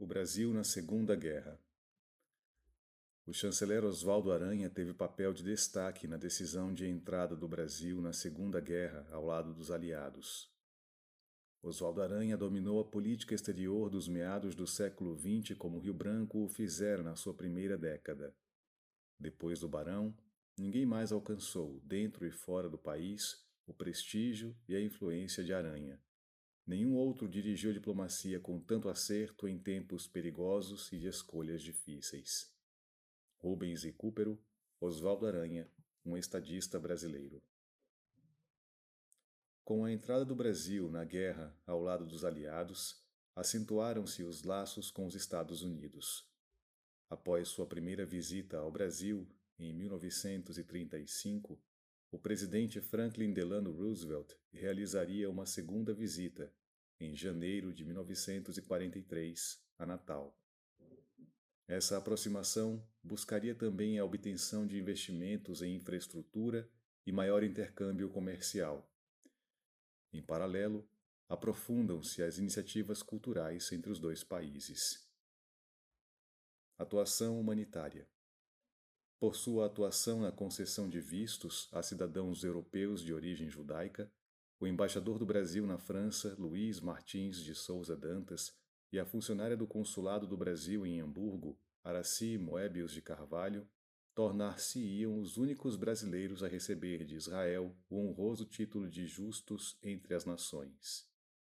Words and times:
O 0.00 0.06
Brasil 0.06 0.54
na 0.54 0.62
Segunda 0.62 1.16
Guerra. 1.16 1.60
O 3.26 3.32
chanceler 3.32 3.84
Oswaldo 3.84 4.30
Aranha 4.30 4.70
teve 4.70 4.94
papel 4.94 5.32
de 5.32 5.42
destaque 5.42 6.06
na 6.06 6.16
decisão 6.16 6.72
de 6.72 6.86
entrada 6.86 7.34
do 7.34 7.48
Brasil 7.48 8.00
na 8.00 8.12
Segunda 8.12 8.60
Guerra 8.60 9.08
ao 9.10 9.26
lado 9.26 9.52
dos 9.52 9.72
aliados. 9.72 10.48
Oswaldo 11.60 12.00
Aranha 12.00 12.36
dominou 12.36 12.78
a 12.78 12.84
política 12.84 13.34
exterior 13.34 13.90
dos 13.90 14.06
meados 14.06 14.54
do 14.54 14.68
século 14.68 15.18
XX 15.18 15.58
como 15.58 15.80
Rio 15.80 15.94
Branco 15.94 16.44
o 16.44 16.48
fizera 16.48 17.02
na 17.02 17.16
sua 17.16 17.34
primeira 17.34 17.76
década. 17.76 18.32
Depois 19.18 19.58
do 19.58 19.68
Barão, 19.68 20.16
ninguém 20.56 20.86
mais 20.86 21.10
alcançou, 21.10 21.80
dentro 21.80 22.24
e 22.24 22.30
fora 22.30 22.68
do 22.68 22.78
país, 22.78 23.44
o 23.66 23.74
prestígio 23.74 24.56
e 24.68 24.76
a 24.76 24.80
influência 24.80 25.42
de 25.42 25.52
Aranha. 25.52 26.00
Nenhum 26.68 26.96
outro 26.96 27.26
dirigiu 27.26 27.70
a 27.70 27.72
diplomacia 27.72 28.38
com 28.38 28.60
tanto 28.60 28.90
acerto 28.90 29.48
em 29.48 29.58
tempos 29.58 30.06
perigosos 30.06 30.92
e 30.92 30.98
de 30.98 31.08
escolhas 31.08 31.62
difíceis. 31.62 32.54
Rubens 33.38 33.84
e 33.84 33.92
Cúpero, 33.92 34.38
Oswaldo 34.78 35.26
Aranha, 35.26 35.66
um 36.04 36.14
estadista 36.14 36.78
brasileiro. 36.78 37.42
Com 39.64 39.82
a 39.82 39.90
entrada 39.90 40.26
do 40.26 40.36
Brasil 40.36 40.90
na 40.90 41.06
guerra 41.06 41.58
ao 41.66 41.80
lado 41.80 42.04
dos 42.04 42.22
aliados, 42.22 43.02
acentuaram-se 43.34 44.22
os 44.22 44.42
laços 44.42 44.90
com 44.90 45.06
os 45.06 45.14
Estados 45.14 45.62
Unidos. 45.62 46.28
Após 47.08 47.48
sua 47.48 47.66
primeira 47.66 48.04
visita 48.04 48.58
ao 48.58 48.70
Brasil, 48.70 49.26
em 49.58 49.72
1935, 49.72 51.58
o 52.10 52.18
presidente 52.18 52.80
Franklin 52.80 53.32
Delano 53.32 53.70
Roosevelt 53.70 54.34
realizaria 54.52 55.28
uma 55.28 55.44
segunda 55.44 55.92
visita, 55.92 56.52
em 56.98 57.14
janeiro 57.14 57.72
de 57.72 57.84
1943, 57.84 59.62
a 59.78 59.86
Natal. 59.86 60.36
Essa 61.66 61.98
aproximação 61.98 62.82
buscaria 63.02 63.54
também 63.54 63.98
a 63.98 64.04
obtenção 64.04 64.66
de 64.66 64.78
investimentos 64.78 65.60
em 65.60 65.76
infraestrutura 65.76 66.68
e 67.06 67.12
maior 67.12 67.44
intercâmbio 67.44 68.08
comercial. 68.08 68.90
Em 70.10 70.22
paralelo, 70.22 70.88
aprofundam-se 71.28 72.22
as 72.22 72.38
iniciativas 72.38 73.02
culturais 73.02 73.70
entre 73.70 73.92
os 73.92 73.98
dois 73.98 74.24
países. 74.24 75.06
Atuação 76.78 77.38
humanitária. 77.38 78.08
Por 79.20 79.34
sua 79.34 79.66
atuação 79.66 80.20
na 80.20 80.30
concessão 80.30 80.88
de 80.88 81.00
vistos 81.00 81.68
a 81.72 81.82
cidadãos 81.82 82.44
europeus 82.44 83.02
de 83.02 83.12
origem 83.12 83.50
judaica, 83.50 84.12
o 84.60 84.66
embaixador 84.66 85.18
do 85.18 85.26
Brasil 85.26 85.66
na 85.66 85.76
França, 85.76 86.36
Luiz 86.38 86.80
Martins 86.80 87.42
de 87.42 87.52
Souza 87.52 87.96
Dantas, 87.96 88.56
e 88.92 88.98
a 88.98 89.04
funcionária 89.04 89.56
do 89.56 89.66
Consulado 89.66 90.26
do 90.26 90.36
Brasil 90.36 90.86
em 90.86 91.00
Hamburgo, 91.00 91.58
Araci 91.82 92.38
Moebius 92.38 92.92
de 92.92 93.02
Carvalho, 93.02 93.68
tornar-se-iam 94.14 95.20
os 95.20 95.36
únicos 95.36 95.76
brasileiros 95.76 96.42
a 96.42 96.48
receber 96.48 97.04
de 97.04 97.16
Israel 97.16 97.76
o 97.90 97.98
honroso 97.98 98.46
título 98.46 98.88
de 98.88 99.06
justos 99.06 99.76
entre 99.82 100.14
as 100.14 100.24
nações. 100.24 101.08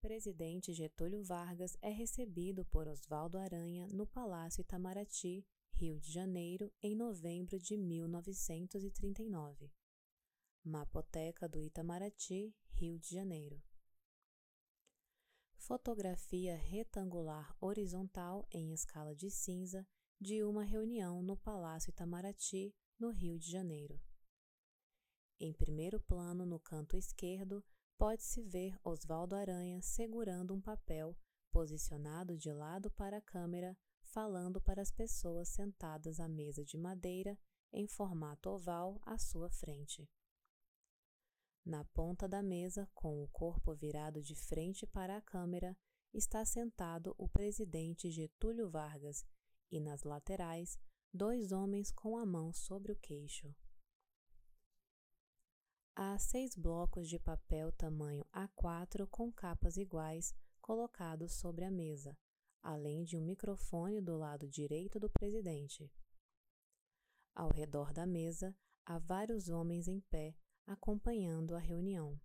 Presidente 0.01 0.73
Getúlio 0.73 1.23
Vargas 1.23 1.77
é 1.79 1.89
recebido 1.89 2.65
por 2.65 2.87
Oswaldo 2.87 3.37
Aranha 3.37 3.87
no 3.87 4.07
Palácio 4.07 4.61
Itamaraty, 4.61 5.45
Rio 5.81 5.99
de 5.99 6.11
Janeiro, 6.11 6.71
em 6.83 6.95
novembro 6.95 7.57
de 7.57 7.75
1939. 7.75 9.73
Mapoteca 10.63 11.49
do 11.49 11.59
Itamaraty, 11.59 12.55
Rio 12.73 12.99
de 12.99 13.09
Janeiro. 13.09 13.59
Fotografia 15.55 16.55
retangular 16.55 17.57
horizontal 17.59 18.47
em 18.51 18.71
escala 18.71 19.15
de 19.15 19.31
cinza 19.31 19.83
de 20.19 20.43
uma 20.43 20.63
reunião 20.63 21.23
no 21.23 21.35
Palácio 21.35 21.89
Itamaraty, 21.89 22.75
no 22.99 23.09
Rio 23.09 23.39
de 23.39 23.49
Janeiro. 23.49 23.99
Em 25.39 25.51
primeiro 25.51 25.99
plano, 25.99 26.45
no 26.45 26.59
canto 26.59 26.95
esquerdo, 26.95 27.66
pode-se 27.97 28.44
ver 28.44 28.77
Oswaldo 28.83 29.35
Aranha 29.35 29.81
segurando 29.81 30.53
um 30.53 30.61
papel, 30.61 31.17
posicionado 31.51 32.38
de 32.38 32.53
lado 32.53 32.91
para 32.91 33.17
a 33.17 33.22
câmera, 33.22 33.75
falando 34.11 34.61
para 34.61 34.81
as 34.81 34.91
pessoas 34.91 35.47
sentadas 35.49 36.19
à 36.19 36.27
mesa 36.27 36.63
de 36.63 36.77
madeira 36.77 37.38
em 37.72 37.88
formato 37.88 38.49
oval 38.49 39.01
à 39.05 39.17
sua 39.17 39.49
frente. 39.49 40.09
Na 41.66 41.85
ponta 41.85 42.27
da 42.27 42.41
mesa, 42.41 42.89
com 42.94 43.23
o 43.23 43.27
corpo 43.29 43.73
virado 43.73 44.21
de 44.21 44.35
frente 44.35 44.85
para 44.85 45.16
a 45.16 45.21
câmera, 45.21 45.77
está 46.13 46.44
sentado 46.44 47.16
o 47.17 47.29
presidente 47.29 48.11
Getúlio 48.11 48.69
Vargas 48.69 49.25
e 49.71 49.79
nas 49.79 50.03
laterais, 50.03 50.77
dois 51.13 51.51
homens 51.51 51.91
com 51.91 52.17
a 52.17 52.25
mão 52.25 52.51
sobre 52.51 52.91
o 52.91 52.95
queixo. 52.97 53.55
Há 55.95 56.17
seis 56.17 56.55
blocos 56.55 57.07
de 57.07 57.19
papel 57.19 57.71
tamanho 57.71 58.25
A4 58.33 59.07
com 59.07 59.31
capas 59.31 59.77
iguais 59.77 60.33
colocados 60.59 61.33
sobre 61.33 61.63
a 61.63 61.71
mesa, 61.71 62.17
além 62.61 63.03
de 63.03 63.17
um 63.17 63.22
microfone 63.22 64.01
do 64.01 64.17
lado 64.17 64.47
direito 64.47 64.99
do 64.99 65.09
presidente. 65.09 65.91
Ao 67.33 67.49
redor 67.49 67.94
da 67.94 68.05
mesa 68.05 68.55
há 68.85 68.99
vários 68.99 69.49
homens 69.49 69.88
em 69.88 69.99
pé 70.01 70.35
acompanhando 70.66 71.55
a 71.55 71.59
reunião. 71.59 72.19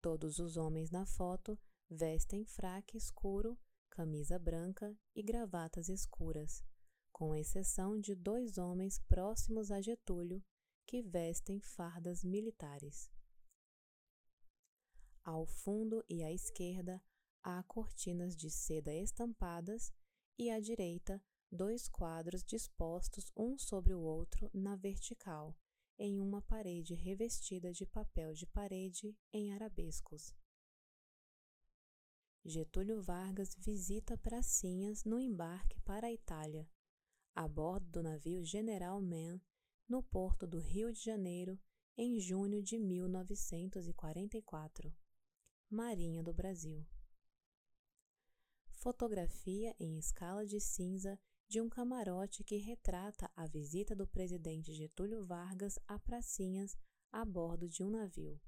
Todos 0.00 0.38
os 0.38 0.56
homens 0.56 0.90
na 0.90 1.04
foto 1.06 1.58
vestem 1.88 2.44
fraque 2.44 2.96
escuro, 2.96 3.58
camisa 3.90 4.38
branca 4.38 4.96
e 5.14 5.22
gravatas 5.22 5.88
escuras, 5.88 6.64
com 7.12 7.34
exceção 7.34 7.98
de 7.98 8.14
dois 8.14 8.58
homens 8.58 8.98
próximos 9.08 9.70
a 9.70 9.80
Getúlio 9.80 10.42
que 10.86 11.02
vestem 11.02 11.60
fardas 11.60 12.24
militares. 12.24 13.10
Ao 15.24 15.44
fundo 15.44 16.02
e 16.08 16.22
à 16.22 16.32
esquerda 16.32 17.02
há 17.42 17.62
cortinas 17.64 18.36
de 18.36 18.50
seda 18.50 18.94
estampadas 18.94 19.92
e 20.38 20.50
à 20.50 20.60
direita 20.60 21.20
dois 21.50 21.88
quadros 21.88 22.44
dispostos 22.44 23.32
um 23.36 23.58
sobre 23.58 23.92
o 23.94 24.00
outro 24.00 24.50
na 24.52 24.76
vertical, 24.76 25.56
em 25.98 26.20
uma 26.20 26.42
parede 26.42 26.94
revestida 26.94 27.72
de 27.72 27.86
papel 27.86 28.34
de 28.34 28.46
parede 28.46 29.16
em 29.32 29.50
arabescos. 29.52 30.34
Getúlio 32.44 33.02
Vargas 33.02 33.56
visita 33.58 34.16
Pracinhas 34.16 35.02
no 35.04 35.18
embarque 35.18 35.80
para 35.80 36.06
a 36.06 36.12
Itália, 36.12 36.70
a 37.34 37.48
bordo 37.48 37.90
do 37.90 38.00
navio 38.02 38.44
General 38.44 39.00
Mann, 39.00 39.40
no 39.88 40.02
porto 40.02 40.46
do 40.46 40.58
Rio 40.58 40.92
de 40.92 41.00
Janeiro, 41.00 41.58
em 41.96 42.20
junho 42.20 42.62
de 42.62 42.78
1944. 42.78 44.94
Marinha 45.68 46.22
do 46.22 46.32
Brasil. 46.32 46.86
Fotografia 48.80 49.74
em 49.80 49.98
escala 49.98 50.46
de 50.46 50.60
cinza 50.60 51.18
de 51.48 51.60
um 51.60 51.68
camarote 51.68 52.44
que 52.44 52.58
retrata 52.58 53.28
a 53.34 53.44
visita 53.44 53.92
do 53.92 54.06
presidente 54.06 54.72
Getúlio 54.72 55.24
Vargas 55.24 55.80
a 55.88 55.98
Pracinhas 55.98 56.78
a 57.10 57.24
bordo 57.24 57.68
de 57.68 57.82
um 57.82 57.90
navio. 57.90 58.40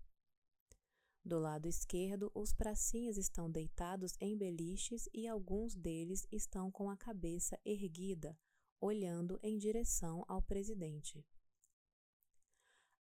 Do 1.24 1.40
lado 1.40 1.66
esquerdo, 1.66 2.30
os 2.32 2.52
pracinhas 2.52 3.16
estão 3.16 3.50
deitados 3.50 4.14
em 4.20 4.38
beliches 4.38 5.08
e 5.12 5.26
alguns 5.26 5.74
deles 5.74 6.24
estão 6.30 6.70
com 6.70 6.88
a 6.88 6.96
cabeça 6.96 7.58
erguida, 7.64 8.38
olhando 8.80 9.36
em 9.42 9.58
direção 9.58 10.24
ao 10.28 10.40
presidente. 10.40 11.26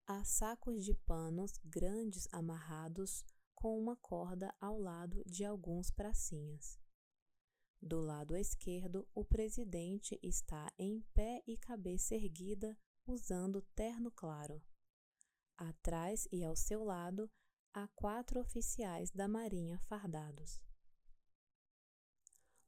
Há 0.07 0.23
sacos 0.23 0.85
de 0.85 0.93
panos 0.93 1.59
grandes 1.65 2.25
amarrados 2.31 3.25
com 3.53 3.77
uma 3.77 3.97
corda 3.97 4.55
ao 4.61 4.79
lado 4.79 5.21
de 5.25 5.43
alguns 5.43 5.91
pracinhas. 5.91 6.86
Do 7.81 8.01
lado 8.01 8.35
esquerdo, 8.35 9.07
o 9.13 9.23
presidente 9.23 10.19
está 10.23 10.71
em 10.79 11.01
pé 11.13 11.43
e 11.45 11.55
cabeça 11.57 12.15
erguida, 12.15 12.77
usando 13.05 13.61
terno 13.75 14.11
claro. 14.11 14.61
Atrás 15.55 16.27
e 16.31 16.43
ao 16.43 16.55
seu 16.55 16.83
lado, 16.83 17.29
há 17.73 17.87
quatro 17.89 18.39
oficiais 18.39 19.11
da 19.11 19.27
Marinha 19.27 19.79
fardados. 19.87 20.61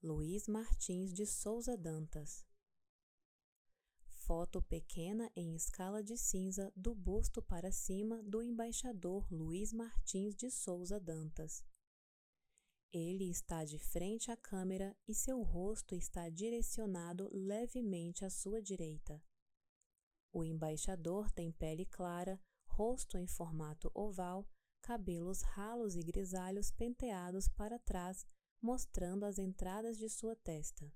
Luiz 0.01 0.47
Martins 0.47 1.11
de 1.11 1.25
Souza 1.25 1.75
Dantas. 1.75 2.45
Foto 4.29 4.61
pequena 4.61 5.31
em 5.35 5.55
escala 5.55 6.03
de 6.03 6.15
cinza 6.15 6.71
do 6.75 6.93
busto 6.93 7.41
para 7.41 7.71
cima 7.71 8.21
do 8.23 8.43
embaixador 8.43 9.27
Luiz 9.31 9.73
Martins 9.73 10.35
de 10.35 10.51
Souza 10.51 10.99
Dantas. 10.99 11.65
Ele 12.91 13.29
está 13.29 13.63
de 13.63 13.77
frente 13.77 14.31
à 14.31 14.37
câmera 14.37 14.97
e 15.07 15.13
seu 15.13 15.43
rosto 15.43 15.93
está 15.93 16.27
direcionado 16.27 17.29
levemente 17.31 18.25
à 18.25 18.31
sua 18.31 18.61
direita. 18.61 19.21
O 20.33 20.43
embaixador 20.43 21.29
tem 21.31 21.51
pele 21.51 21.85
clara, 21.85 22.41
rosto 22.67 23.17
em 23.17 23.27
formato 23.27 23.91
oval, 23.93 24.47
cabelos 24.81 25.41
ralos 25.41 25.95
e 25.95 26.01
grisalhos 26.01 26.71
penteados 26.71 27.47
para 27.47 27.77
trás, 27.77 28.25
mostrando 28.59 29.23
as 29.23 29.37
entradas 29.37 29.97
de 29.97 30.09
sua 30.09 30.35
testa. 30.35 30.91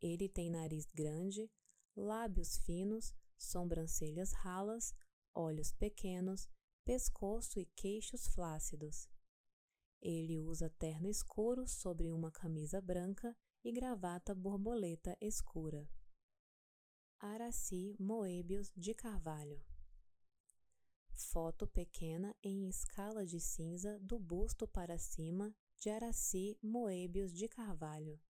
Ele 0.00 0.28
tem 0.28 0.50
nariz 0.50 0.84
grande, 0.92 1.48
lábios 1.94 2.58
finos, 2.58 3.14
sobrancelhas 3.36 4.32
ralas, 4.32 4.92
olhos 5.32 5.72
pequenos, 5.72 6.48
pescoço 6.84 7.60
e 7.60 7.66
queixos 7.76 8.26
flácidos. 8.26 9.08
Ele 10.04 10.38
usa 10.38 10.68
terno 10.68 11.08
escuro 11.08 11.66
sobre 11.66 12.10
uma 12.10 12.30
camisa 12.30 12.78
branca 12.78 13.34
e 13.64 13.72
gravata 13.72 14.34
borboleta 14.34 15.16
escura. 15.18 15.88
Araci 17.18 17.96
Moebius 17.98 18.70
de 18.76 18.92
Carvalho 18.92 19.64
Foto 21.14 21.66
pequena 21.66 22.36
em 22.42 22.68
escala 22.68 23.24
de 23.24 23.40
cinza 23.40 23.98
do 23.98 24.18
busto 24.18 24.68
para 24.68 24.98
cima 24.98 25.56
de 25.78 25.88
Araci 25.88 26.58
Moebius 26.62 27.32
de 27.32 27.48
Carvalho. 27.48 28.20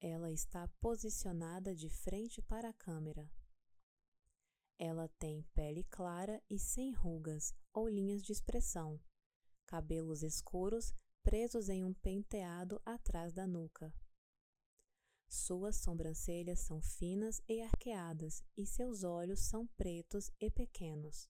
Ela 0.00 0.32
está 0.32 0.66
posicionada 0.80 1.72
de 1.72 1.88
frente 1.88 2.42
para 2.42 2.70
a 2.70 2.72
câmera. 2.72 3.30
Ela 4.76 5.08
tem 5.20 5.42
pele 5.54 5.84
clara 5.84 6.42
e 6.50 6.58
sem 6.58 6.90
rugas 6.90 7.54
ou 7.72 7.88
linhas 7.88 8.22
de 8.22 8.32
expressão, 8.32 9.00
cabelos 9.66 10.22
escuros 10.22 10.94
presos 11.22 11.68
em 11.68 11.84
um 11.84 11.92
penteado 11.92 12.80
atrás 12.84 13.32
da 13.32 13.46
nuca. 13.46 13.92
Suas 15.28 15.76
sobrancelhas 15.76 16.60
são 16.60 16.80
finas 16.80 17.42
e 17.48 17.60
arqueadas 17.60 18.44
e 18.56 18.64
seus 18.64 19.02
olhos 19.02 19.40
são 19.40 19.66
pretos 19.76 20.30
e 20.40 20.50
pequenos. 20.50 21.28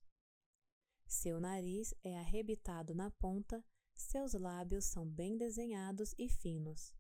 Seu 1.07 1.41
nariz 1.41 1.95
é 2.05 2.19
arrebitado 2.19 2.95
na 2.95 3.11
ponta, 3.11 3.65
seus 3.95 4.35
lábios 4.35 4.85
são 4.85 5.09
bem 5.09 5.39
desenhados 5.39 6.15
e 6.19 6.29
finos. 6.29 6.93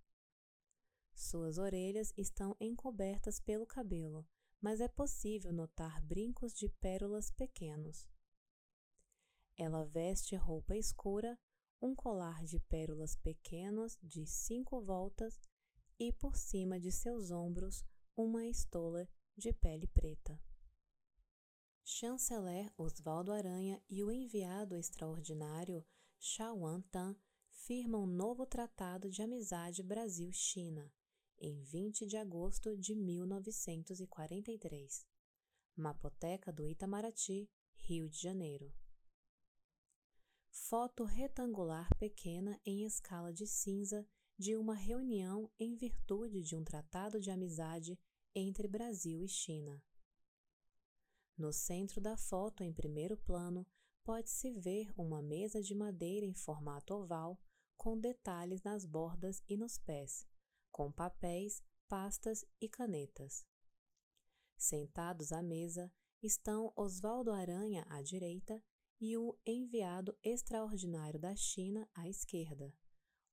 Suas 1.15 1.59
orelhas 1.59 2.13
estão 2.17 2.57
encobertas 2.59 3.41
pelo 3.41 3.67
cabelo, 3.67 4.27
mas 4.61 4.81
é 4.81 4.89
possível 4.89 5.53
notar 5.53 6.01
brincos 6.01 6.55
de 6.55 6.69
pérolas 6.69 7.31
pequenos. 7.31 8.09
Ela 9.57 9.85
veste 9.85 10.37
roupa 10.37 10.77
escura, 10.77 11.39
um 11.81 11.95
colar 11.95 12.45
de 12.45 12.61
pérolas 12.61 13.17
pequenos 13.17 13.99
de 14.03 14.27
cinco 14.27 14.83
voltas 14.83 15.41
e 15.99 16.13
por 16.13 16.37
cima 16.37 16.79
de 16.79 16.93
seus 16.93 17.31
ombros 17.31 17.83
uma 18.17 18.45
estola 18.45 19.09
de 19.37 19.53
pele 19.53 19.87
preta. 19.87 20.39
Chanceler 21.85 22.73
Osvaldo 22.77 23.33
Aranha 23.33 23.81
e 23.89 24.03
o 24.03 24.11
enviado 24.11 24.77
extraordinário 24.77 25.87
Shawan 26.19 26.81
Tan 26.91 27.15
firmam 27.51 28.03
um 28.03 28.07
novo 28.07 28.45
tratado 28.45 29.09
de 29.11 29.23
amizade 29.23 29.83
Brasil-China 29.83 30.93
em 31.39 31.63
20 31.63 32.07
de 32.07 32.17
agosto 32.17 32.77
de 32.77 32.95
1943. 32.95 35.07
Mapoteca 35.77 36.53
do 36.53 36.67
Itamaraty, 36.67 37.49
Rio 37.75 38.09
de 38.09 38.19
Janeiro. 38.19 38.73
Foto 40.59 41.05
retangular 41.05 41.87
pequena 41.97 42.59
em 42.65 42.85
escala 42.85 43.33
de 43.33 43.47
cinza 43.47 44.05
de 44.37 44.57
uma 44.57 44.75
reunião 44.75 45.49
em 45.61 45.77
virtude 45.77 46.43
de 46.43 46.57
um 46.57 46.65
tratado 46.65 47.21
de 47.21 47.31
amizade 47.31 47.97
entre 48.35 48.67
Brasil 48.67 49.23
e 49.23 49.29
China. 49.29 49.81
No 51.39 51.53
centro 51.53 52.01
da 52.01 52.17
foto, 52.17 52.65
em 52.65 52.73
primeiro 52.73 53.17
plano, 53.19 53.65
pode-se 54.03 54.51
ver 54.51 54.91
uma 54.97 55.23
mesa 55.23 55.63
de 55.63 55.75
madeira 55.75 56.27
em 56.27 56.35
formato 56.35 56.95
oval, 56.95 57.39
com 57.77 57.97
detalhes 57.97 58.63
nas 58.63 58.85
bordas 58.85 59.41
e 59.49 59.57
nos 59.57 59.79
pés, 59.79 60.27
com 60.73 60.91
papéis, 60.91 61.63
pastas 61.87 62.45
e 62.61 62.69
canetas. 62.69 63.47
Sentados 64.57 65.33
à 65.33 65.43
mesa 65.43 65.93
estão 66.23 66.73
Oswaldo 66.75 67.31
Aranha 67.31 67.87
à 67.89 68.03
direita 68.03 68.61
e 69.01 69.17
o 69.17 69.37
enviado 69.45 70.17
extraordinário 70.23 71.19
da 71.19 71.35
China 71.35 71.89
à 71.95 72.09
esquerda 72.09 72.73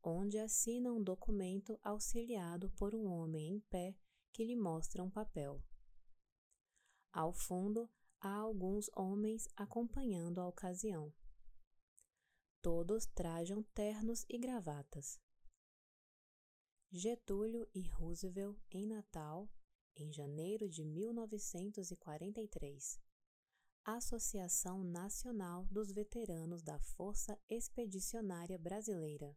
onde 0.03 0.37
assina 0.37 0.91
um 0.91 1.01
documento 1.01 1.79
auxiliado 1.81 2.69
por 2.71 2.93
um 2.93 3.07
homem 3.07 3.55
em 3.55 3.61
pé 3.61 3.95
que 4.33 4.43
lhe 4.43 4.55
mostra 4.55 5.01
um 5.01 5.09
papel. 5.09 5.63
Ao 7.11 7.31
fundo, 7.31 7.89
há 8.19 8.35
alguns 8.35 8.89
homens 8.95 9.47
acompanhando 9.55 10.41
a 10.41 10.47
ocasião. 10.47 11.13
Todos 12.61 13.05
trajam 13.05 13.63
ternos 13.73 14.25
e 14.27 14.37
gravatas. 14.37 15.21
Getúlio 16.91 17.65
e 17.73 17.87
Roosevelt 17.87 18.59
em 18.71 18.85
Natal, 18.85 19.49
em 19.95 20.11
janeiro 20.11 20.67
de 20.67 20.83
1943. 20.83 23.01
Associação 23.85 24.83
Nacional 24.83 25.65
dos 25.65 25.91
Veteranos 25.91 26.61
da 26.61 26.79
Força 26.79 27.37
Expedicionária 27.49 28.57
Brasileira 28.57 29.35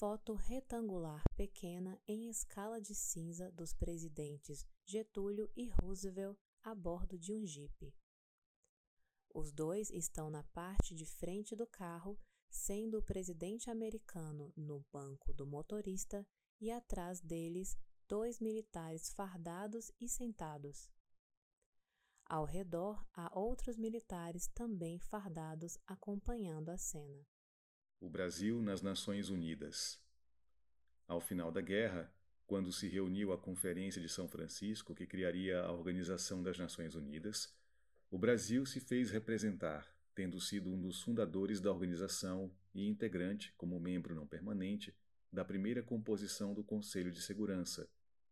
foto 0.00 0.32
retangular 0.32 1.22
pequena 1.36 2.00
em 2.08 2.30
escala 2.30 2.80
de 2.80 2.94
cinza 2.94 3.52
dos 3.52 3.74
presidentes 3.74 4.66
Getúlio 4.86 5.50
e 5.54 5.68
Roosevelt 5.68 6.38
a 6.62 6.74
bordo 6.74 7.18
de 7.18 7.34
um 7.34 7.44
jipe. 7.44 7.94
Os 9.34 9.52
dois 9.52 9.90
estão 9.90 10.30
na 10.30 10.42
parte 10.42 10.94
de 10.94 11.04
frente 11.04 11.54
do 11.54 11.66
carro, 11.66 12.18
sendo 12.48 12.96
o 12.96 13.02
presidente 13.02 13.68
americano 13.68 14.50
no 14.56 14.82
banco 14.90 15.34
do 15.34 15.46
motorista 15.46 16.26
e 16.58 16.70
atrás 16.70 17.20
deles 17.20 17.76
dois 18.08 18.40
militares 18.40 19.10
fardados 19.10 19.92
e 20.00 20.08
sentados. 20.08 20.90
Ao 22.30 22.44
redor 22.44 23.04
há 23.12 23.36
outros 23.36 23.76
militares 23.76 24.46
também 24.54 25.00
fardados 25.00 25.76
acompanhando 25.86 26.70
a 26.70 26.78
cena 26.78 27.26
o 28.00 28.08
Brasil 28.08 28.62
nas 28.62 28.80
Nações 28.80 29.28
Unidas. 29.28 30.00
Ao 31.06 31.20
final 31.20 31.52
da 31.52 31.60
guerra, 31.60 32.10
quando 32.46 32.72
se 32.72 32.88
reuniu 32.88 33.30
a 33.30 33.38
Conferência 33.38 34.00
de 34.00 34.08
São 34.08 34.26
Francisco, 34.26 34.94
que 34.94 35.06
criaria 35.06 35.60
a 35.60 35.70
Organização 35.70 36.42
das 36.42 36.58
Nações 36.58 36.94
Unidas, 36.94 37.54
o 38.10 38.16
Brasil 38.16 38.64
se 38.64 38.80
fez 38.80 39.10
representar, 39.10 39.86
tendo 40.14 40.40
sido 40.40 40.70
um 40.70 40.80
dos 40.80 41.02
fundadores 41.02 41.60
da 41.60 41.70
organização 41.70 42.50
e 42.72 42.88
integrante, 42.88 43.52
como 43.58 43.78
membro 43.78 44.14
não 44.14 44.26
permanente, 44.26 44.96
da 45.30 45.44
primeira 45.44 45.82
composição 45.82 46.54
do 46.54 46.64
Conselho 46.64 47.10
de 47.10 47.20
Segurança, 47.20 47.86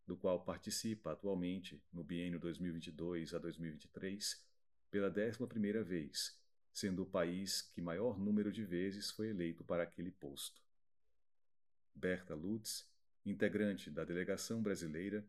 do 0.09 0.17
qual 0.17 0.43
participa 0.43 1.13
atualmente, 1.13 1.79
no 1.93 2.03
biênio 2.03 2.41
2022 2.41 3.35
a 3.35 3.39
2023, 3.39 4.43
pela 4.91 5.11
décima 5.11 5.47
primeira 5.47 5.85
vez, 5.85 6.35
sendo 6.73 7.03
o 7.03 7.07
país 7.07 7.61
que 7.61 7.83
maior 7.83 8.19
número 8.19 8.51
de 8.51 8.65
vezes 8.65 9.11
foi 9.11 9.29
eleito 9.29 9.63
para 9.63 9.83
aquele 9.83 10.11
posto. 10.11 10.63
Berta 11.95 12.35
Lutz, 12.35 12.91
integrante 13.27 13.91
da 13.91 14.03
delegação 14.03 14.63
brasileira, 14.63 15.23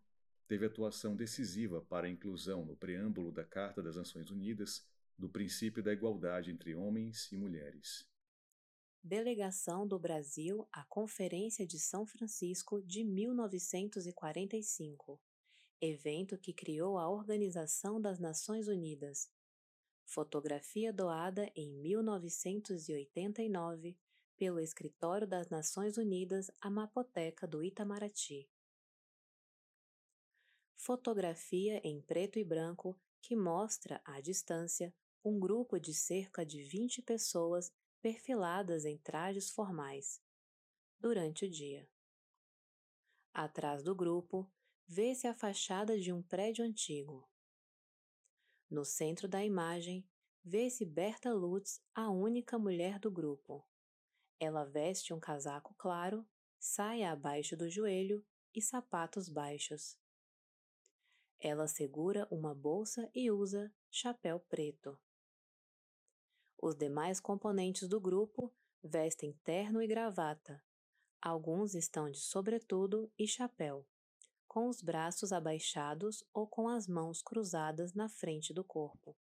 teve 0.47 0.65
atuação 0.65 1.13
decisiva 1.13 1.81
para 1.81 2.07
a 2.07 2.09
inclusão 2.09 2.63
no 2.63 2.77
preâmbulo 2.77 3.33
da 3.33 3.43
Carta 3.43 3.83
das 3.83 3.97
Nações 3.97 4.31
Unidas 4.31 4.87
do 5.17 5.27
princípio 5.27 5.83
da 5.83 5.91
igualdade 5.91 6.51
entre 6.51 6.73
homens 6.73 7.29
e 7.33 7.37
mulheres. 7.37 8.08
Delegação 9.01 9.87
do 9.87 9.97
Brasil 9.97 10.67
à 10.71 10.83
Conferência 10.83 11.65
de 11.65 11.79
São 11.79 12.05
Francisco 12.05 12.81
de 12.81 13.05
1945, 13.05 15.21
evento 15.79 16.37
que 16.37 16.51
criou 16.51 16.97
a 16.97 17.09
Organização 17.09 18.01
das 18.01 18.19
Nações 18.19 18.67
Unidas, 18.67 19.31
fotografia 20.05 20.91
doada 20.91 21.49
em 21.55 21.71
1989 21.71 23.97
pelo 24.35 24.59
Escritório 24.59 25.25
das 25.25 25.47
Nações 25.49 25.95
Unidas 25.97 26.51
à 26.59 26.69
Mapoteca 26.69 27.47
do 27.47 27.63
Itamaraty. 27.63 28.49
Fotografia 30.75 31.79
em 31.87 32.01
preto 32.01 32.37
e 32.37 32.43
branco 32.43 32.99
que 33.21 33.33
mostra 33.35 34.01
à 34.03 34.19
distância 34.19 34.93
um 35.23 35.39
grupo 35.39 35.79
de 35.79 35.93
cerca 35.93 36.45
de 36.45 36.61
20 36.63 37.01
pessoas 37.01 37.71
perfiladas 38.01 38.85
em 38.85 38.97
trajes 38.97 39.49
formais 39.49 40.21
durante 40.99 41.45
o 41.45 41.49
dia. 41.49 41.89
Atrás 43.33 43.83
do 43.83 43.95
grupo, 43.95 44.51
vê-se 44.87 45.27
a 45.27 45.33
fachada 45.33 45.99
de 45.99 46.11
um 46.11 46.21
prédio 46.21 46.65
antigo. 46.65 47.29
No 48.69 48.83
centro 48.83 49.27
da 49.27 49.43
imagem, 49.43 50.07
vê-se 50.43 50.85
Berta 50.85 51.33
Lutz, 51.33 51.81
a 51.93 52.09
única 52.09 52.57
mulher 52.57 52.99
do 52.99 53.11
grupo. 53.11 53.67
Ela 54.39 54.63
veste 54.63 55.13
um 55.13 55.19
casaco 55.19 55.73
claro, 55.75 56.27
saia 56.57 57.11
abaixo 57.11 57.55
do 57.55 57.69
joelho 57.69 58.25
e 58.53 58.61
sapatos 58.61 59.29
baixos. 59.29 59.97
Ela 61.39 61.67
segura 61.67 62.27
uma 62.29 62.53
bolsa 62.53 63.09
e 63.13 63.31
usa 63.31 63.73
chapéu 63.89 64.39
preto. 64.39 64.99
Os 66.61 66.75
demais 66.75 67.21
componentes 67.21 67.87
do 67.87 68.01
grupo 68.01 68.53
vestem 68.83 69.31
terno 69.45 69.81
e 69.81 69.87
gravata. 69.87 70.61
Alguns 71.21 71.73
estão 71.73 72.11
de 72.11 72.19
sobretudo 72.19 73.09
e 73.17 73.25
chapéu, 73.25 73.87
com 74.45 74.67
os 74.67 74.81
braços 74.81 75.31
abaixados 75.31 76.21
ou 76.33 76.45
com 76.45 76.67
as 76.67 76.85
mãos 76.85 77.21
cruzadas 77.21 77.93
na 77.93 78.09
frente 78.09 78.53
do 78.53 78.61
corpo. 78.61 79.15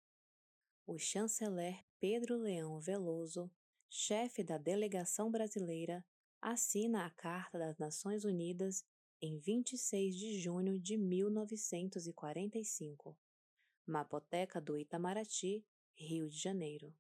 O 0.85 0.99
chanceler 0.99 1.85
Pedro 2.01 2.37
Leão 2.37 2.81
Veloso, 2.81 3.49
chefe 3.89 4.43
da 4.43 4.59
delegação 4.59 5.31
brasileira, 5.31 6.05
assina 6.43 7.07
a 7.07 7.11
Carta 7.11 7.57
das 7.57 7.79
Nações 7.79 8.25
Unidas 8.25 8.85
em 9.23 9.39
26 9.39 10.17
de 10.17 10.41
junho 10.41 10.77
de 10.77 10.97
1945. 10.97 13.17
Mapoteca 13.87 14.61
do 14.61 14.77
Itamaraty, 14.77 15.65
Rio 15.95 16.29
de 16.29 16.37
Janeiro. 16.37 16.93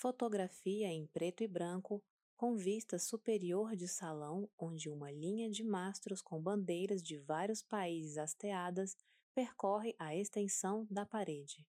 Fotografia 0.00 0.86
em 0.86 1.06
preto 1.08 1.44
e 1.44 1.46
branco 1.46 2.02
com 2.34 2.56
vista 2.56 2.98
superior 2.98 3.76
de 3.76 3.86
salão 3.86 4.48
onde 4.58 4.88
uma 4.88 5.12
linha 5.12 5.50
de 5.50 5.62
mastros 5.62 6.22
com 6.22 6.40
bandeiras 6.40 7.02
de 7.02 7.18
vários 7.18 7.62
países 7.62 8.16
hasteadas 8.16 8.96
percorre 9.34 9.94
a 9.98 10.16
extensão 10.16 10.86
da 10.90 11.04
parede. 11.04 11.68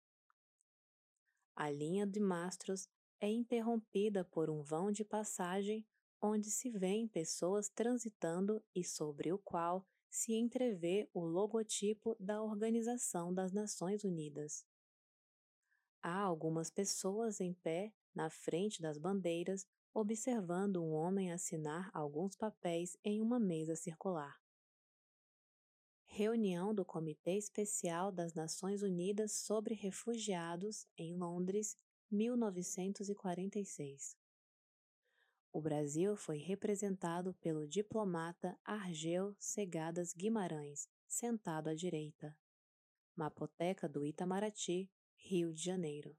A 1.55 1.69
linha 1.69 2.07
de 2.07 2.19
mastros 2.19 2.89
é 3.19 3.29
interrompida 3.29 4.25
por 4.25 4.49
um 4.49 4.63
vão 4.63 4.91
de 4.91 5.05
passagem 5.05 5.85
onde 6.19 6.49
se 6.49 6.71
vêem 6.71 7.07
pessoas 7.07 7.69
transitando 7.69 8.59
e 8.73 8.83
sobre 8.83 9.31
o 9.31 9.37
qual 9.37 9.85
se 10.09 10.33
entrevê 10.33 11.07
o 11.13 11.23
logotipo 11.23 12.15
da 12.19 12.41
Organização 12.41 13.31
das 13.31 13.51
Nações 13.51 14.03
Unidas. 14.03 14.65
Há 16.01 16.21
algumas 16.21 16.71
pessoas 16.71 17.39
em 17.39 17.53
pé 17.53 17.93
na 18.15 18.29
frente 18.29 18.81
das 18.81 18.97
bandeiras, 18.97 19.67
observando 19.93 20.81
um 20.81 20.93
homem 20.93 21.31
assinar 21.31 21.89
alguns 21.93 22.35
papéis 22.35 22.97
em 23.03 23.21
uma 23.21 23.39
mesa 23.39 23.75
circular. 23.75 24.39
Reunião 26.05 26.73
do 26.73 26.85
Comitê 26.85 27.37
Especial 27.37 28.11
das 28.11 28.33
Nações 28.33 28.81
Unidas 28.81 29.33
sobre 29.33 29.73
Refugiados 29.73 30.87
em 30.97 31.13
Londres, 31.13 31.77
1946. 32.09 34.15
O 35.51 35.61
Brasil 35.61 36.15
foi 36.15 36.37
representado 36.37 37.33
pelo 37.35 37.67
diplomata 37.67 38.57
Argel 38.63 39.35
Segadas 39.39 40.13
Guimarães, 40.13 40.87
sentado 41.07 41.69
à 41.69 41.73
direita. 41.73 42.37
Mapoteca 43.15 43.87
do 43.87 44.05
Itamaraty, 44.05 44.89
Rio 45.15 45.53
de 45.53 45.63
Janeiro. 45.63 46.17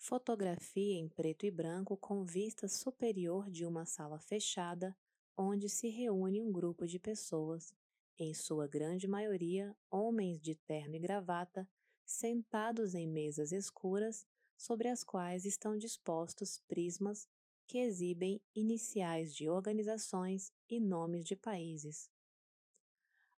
Fotografia 0.00 0.94
em 0.94 1.08
preto 1.08 1.44
e 1.44 1.50
branco 1.50 1.96
com 1.96 2.24
vista 2.24 2.68
superior 2.68 3.50
de 3.50 3.66
uma 3.66 3.84
sala 3.84 4.20
fechada, 4.20 4.96
onde 5.36 5.68
se 5.68 5.88
reúne 5.88 6.40
um 6.40 6.52
grupo 6.52 6.86
de 6.86 7.00
pessoas, 7.00 7.74
em 8.16 8.32
sua 8.32 8.68
grande 8.68 9.08
maioria 9.08 9.76
homens 9.90 10.40
de 10.40 10.54
terno 10.54 10.94
e 10.94 11.00
gravata, 11.00 11.68
sentados 12.06 12.94
em 12.94 13.08
mesas 13.08 13.50
escuras, 13.50 14.24
sobre 14.56 14.88
as 14.88 15.02
quais 15.02 15.44
estão 15.44 15.76
dispostos 15.76 16.60
prismas 16.68 17.28
que 17.66 17.78
exibem 17.78 18.40
iniciais 18.54 19.34
de 19.34 19.48
organizações 19.48 20.52
e 20.70 20.80
nomes 20.80 21.24
de 21.24 21.34
países. 21.34 22.08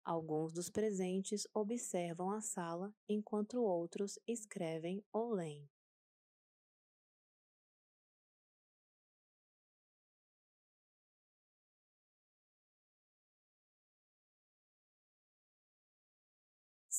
Alguns 0.04 0.52
dos 0.52 0.68
presentes 0.68 1.46
observam 1.54 2.30
a 2.30 2.40
sala 2.40 2.92
enquanto 3.08 3.62
outros 3.62 4.18
escrevem 4.26 5.02
ou 5.12 5.30
leem. 5.30 5.68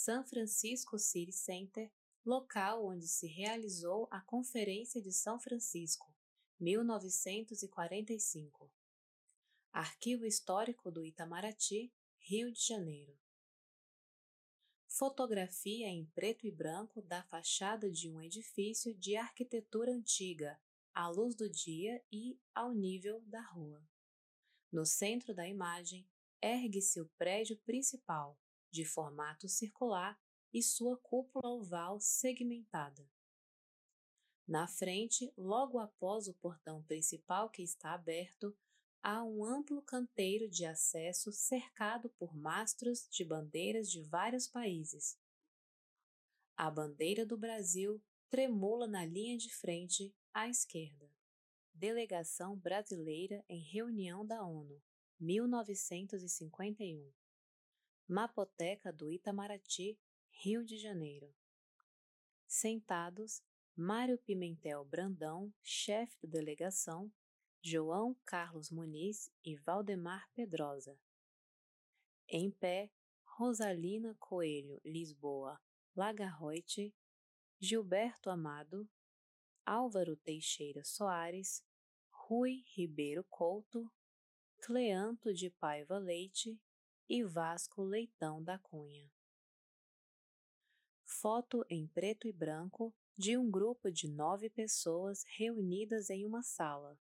San 0.02 0.24
Francisco 0.24 0.98
City 0.98 1.34
Center, 1.34 1.92
local 2.26 2.86
onde 2.86 3.06
se 3.06 3.28
realizou 3.28 4.08
a 4.10 4.22
Conferência 4.22 5.02
de 5.02 5.12
São 5.12 5.38
Francisco, 5.38 6.16
1945. 6.58 8.72
Arquivo 9.74 10.26
Histórico 10.26 10.90
do 10.90 11.06
Itamaraty, 11.06 11.92
Rio 12.18 12.50
de 12.50 12.66
Janeiro. 12.66 13.20
Fotografia 14.88 15.90
em 15.90 16.06
preto 16.06 16.48
e 16.48 16.52
branco 16.52 17.02
da 17.02 17.22
fachada 17.24 17.92
de 17.92 18.10
um 18.10 18.22
edifício 18.22 18.96
de 18.96 19.18
arquitetura 19.18 19.92
antiga, 19.92 20.58
à 20.94 21.10
luz 21.10 21.36
do 21.36 21.50
dia 21.50 22.02
e 22.10 22.40
ao 22.56 22.72
nível 22.72 23.20
da 23.26 23.42
rua. 23.42 23.86
No 24.72 24.86
centro 24.86 25.36
da 25.36 25.46
imagem, 25.46 26.08
ergue-se 26.42 27.02
o 27.02 27.10
prédio 27.18 27.58
principal, 27.58 28.40
de 28.72 28.86
formato 28.86 29.48
circular, 29.48 30.20
e 30.52 30.64
sua 30.64 30.98
cúpula 30.98 31.48
oval 31.48 32.00
segmentada. 32.00 33.08
Na 34.48 34.68
frente, 34.68 35.32
logo 35.38 35.78
após 35.78 36.28
o 36.28 36.34
portão 36.34 36.82
principal 36.84 37.50
que 37.50 37.62
está 37.62 37.94
aberto, 37.94 38.58
há 39.04 39.24
um 39.24 39.46
amplo 39.46 39.82
canteiro 39.82 40.50
de 40.50 40.66
acesso 40.66 41.32
cercado 41.32 42.10
por 42.18 42.36
mastros 42.36 43.08
de 43.12 43.24
bandeiras 43.24 43.92
de 43.92 44.02
vários 44.02 44.48
países. 44.48 45.20
A 46.58 46.72
bandeira 46.72 47.26
do 47.26 47.38
Brasil 47.38 48.02
tremula 48.30 48.88
na 48.88 49.06
linha 49.06 49.38
de 49.38 49.54
frente 49.54 50.14
à 50.34 50.50
esquerda. 50.50 51.10
Delegação 51.74 52.58
Brasileira 52.58 53.46
em 53.48 53.62
Reunião 53.62 54.26
da 54.26 54.44
ONU, 54.44 54.82
1951. 55.20 57.12
Mapoteca 58.10 58.92
do 58.92 59.12
Itamaraty, 59.12 59.96
Rio 60.32 60.66
de 60.66 60.80
Janeiro. 60.80 61.32
Sentados, 62.48 63.44
Mário 63.76 64.18
Pimentel 64.18 64.84
Brandão, 64.84 65.54
chefe 65.62 66.18
da 66.26 66.40
delegação, 66.40 67.14
João 67.62 68.16
Carlos 68.26 68.72
Muniz 68.72 69.30
e 69.46 69.56
Valdemar 69.58 70.28
Pedrosa. 70.34 71.00
Em 72.28 72.50
pé, 72.50 72.90
Rosalina 73.24 74.16
Coelho 74.16 74.82
Lisboa 74.84 75.62
Lagarroite, 75.96 76.92
Gilberto 77.60 78.32
Amado, 78.32 78.90
Álvaro 79.64 80.16
Teixeira 80.16 80.84
Soares, 80.84 81.64
Rui 82.10 82.64
Ribeiro 82.76 83.24
Couto, 83.26 83.88
Cleanto 84.64 85.32
de 85.32 85.52
Paiva 85.52 86.00
Leite 86.00 86.60
e 87.10 87.24
Vasco 87.24 87.82
Leitão 87.82 88.44
da 88.44 88.60
Cunha. 88.60 89.12
Foto 91.04 91.66
em 91.68 91.88
preto 91.88 92.28
e 92.28 92.32
branco 92.32 92.94
de 93.18 93.36
um 93.36 93.50
grupo 93.50 93.92
de 93.92 94.08
nove 94.08 94.48
pessoas 94.48 95.24
reunidas 95.36 96.12
em 96.12 96.24
uma 96.24 96.44
sala. 96.44 97.00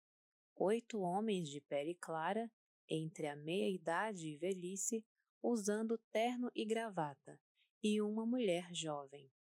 Oito 0.57 1.01
homens 1.01 1.51
de 1.51 1.61
pele 1.61 1.95
clara, 1.95 2.51
entre 2.89 3.27
a 3.27 3.37
meia-idade 3.37 4.29
e 4.29 4.37
velhice, 4.39 5.05
usando 5.43 5.99
terno 6.11 6.51
e 6.55 6.65
gravata, 6.65 7.39
e 7.83 8.01
uma 8.01 8.25
mulher 8.25 8.75
jovem. 8.75 9.31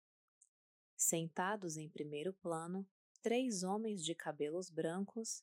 Sentados 0.94 1.78
em 1.78 1.88
primeiro 1.88 2.34
plano, 2.34 2.86
três 3.22 3.62
homens 3.62 4.04
de 4.04 4.14
cabelos 4.14 4.68
brancos. 4.68 5.42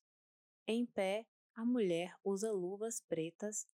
Em 0.68 0.86
pé, 0.86 1.26
a 1.56 1.66
mulher 1.66 2.16
usa 2.24 2.52
luvas 2.52 3.02
pretas, 3.02 3.68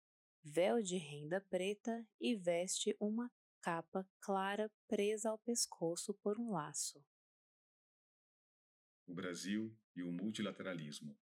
véu 0.42 0.82
de 0.82 0.96
renda 0.96 1.40
preta 1.40 2.06
e 2.20 2.34
veste 2.34 2.96
uma 3.00 3.30
capa 3.60 4.06
clara 4.20 4.70
presa 4.88 5.30
ao 5.30 5.38
pescoço 5.38 6.14
por 6.14 6.38
um 6.38 6.50
laço 6.50 7.04
o 9.10 9.14
Brasil 9.14 9.76
e 9.96 10.04
o 10.04 10.12
multilateralismo. 10.12 11.18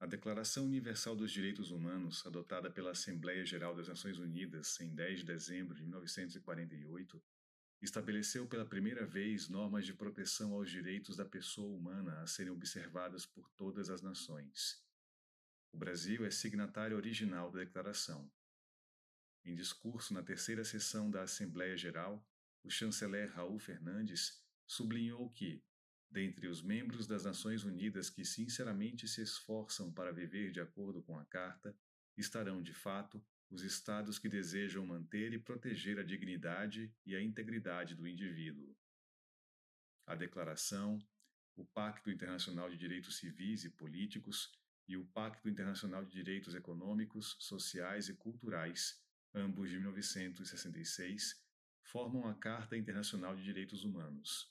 A 0.00 0.06
Declaração 0.06 0.64
Universal 0.64 1.14
dos 1.14 1.30
Direitos 1.30 1.70
Humanos, 1.70 2.24
adotada 2.24 2.70
pela 2.70 2.92
Assembleia 2.92 3.44
Geral 3.44 3.74
das 3.76 3.88
Nações 3.88 4.18
Unidas 4.18 4.80
em 4.80 4.94
10 4.94 5.20
de 5.20 5.26
dezembro 5.26 5.74
de 5.74 5.82
1948, 5.82 7.22
estabeleceu 7.82 8.46
pela 8.48 8.64
primeira 8.64 9.06
vez 9.06 9.50
normas 9.50 9.84
de 9.84 9.92
proteção 9.92 10.54
aos 10.54 10.70
direitos 10.70 11.16
da 11.16 11.24
pessoa 11.26 11.76
humana 11.76 12.22
a 12.22 12.26
serem 12.26 12.52
observadas 12.52 13.26
por 13.26 13.50
todas 13.50 13.90
as 13.90 14.00
nações. 14.00 14.82
O 15.72 15.78
Brasil 15.78 16.24
é 16.24 16.30
signatário 16.30 16.96
original 16.96 17.50
da 17.50 17.60
declaração. 17.60 18.30
Em 19.44 19.54
discurso 19.54 20.12
na 20.12 20.22
terceira 20.22 20.64
sessão 20.64 21.10
da 21.10 21.22
Assembleia 21.22 21.76
Geral, 21.76 22.26
o 22.62 22.70
chanceler 22.70 23.32
Raul 23.32 23.58
Fernandes 23.58 24.42
sublinhou 24.66 25.30
que 25.30 25.62
Dentre 26.10 26.48
os 26.48 26.62
membros 26.62 27.06
das 27.06 27.24
Nações 27.24 27.64
Unidas 27.64 28.08
que 28.08 28.24
sinceramente 28.24 29.06
se 29.06 29.20
esforçam 29.20 29.92
para 29.92 30.12
viver 30.12 30.50
de 30.50 30.60
acordo 30.60 31.02
com 31.02 31.18
a 31.18 31.24
Carta, 31.26 31.76
estarão, 32.16 32.62
de 32.62 32.72
fato, 32.72 33.22
os 33.50 33.62
Estados 33.62 34.18
que 34.18 34.28
desejam 34.28 34.84
manter 34.86 35.32
e 35.34 35.38
proteger 35.38 35.98
a 35.98 36.02
dignidade 36.02 36.94
e 37.04 37.14
a 37.14 37.22
integridade 37.22 37.94
do 37.94 38.06
indivíduo. 38.06 38.74
A 40.06 40.14
Declaração, 40.14 40.98
o 41.54 41.64
Pacto 41.66 42.10
Internacional 42.10 42.70
de 42.70 42.78
Direitos 42.78 43.18
Civis 43.18 43.64
e 43.64 43.70
Políticos 43.70 44.50
e 44.88 44.96
o 44.96 45.04
Pacto 45.04 45.48
Internacional 45.48 46.04
de 46.04 46.12
Direitos 46.12 46.54
Econômicos, 46.54 47.36
Sociais 47.38 48.08
e 48.08 48.14
Culturais, 48.14 48.98
ambos 49.34 49.68
de 49.68 49.78
1966, 49.78 51.40
formam 51.82 52.26
a 52.26 52.34
Carta 52.34 52.76
Internacional 52.76 53.36
de 53.36 53.44
Direitos 53.44 53.84
Humanos. 53.84 54.50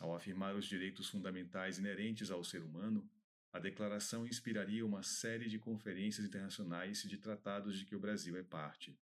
Ao 0.00 0.14
afirmar 0.14 0.56
os 0.56 0.66
direitos 0.66 1.08
fundamentais 1.08 1.78
inerentes 1.78 2.30
ao 2.30 2.42
ser 2.42 2.62
humano, 2.62 3.08
a 3.52 3.60
declaração 3.60 4.26
inspiraria 4.26 4.84
uma 4.84 5.04
série 5.04 5.48
de 5.48 5.60
conferências 5.60 6.26
internacionais 6.26 7.04
e 7.04 7.08
de 7.08 7.18
tratados 7.18 7.78
de 7.78 7.84
que 7.84 7.94
o 7.94 8.00
Brasil 8.00 8.36
é 8.36 8.42
parte. 8.42 8.98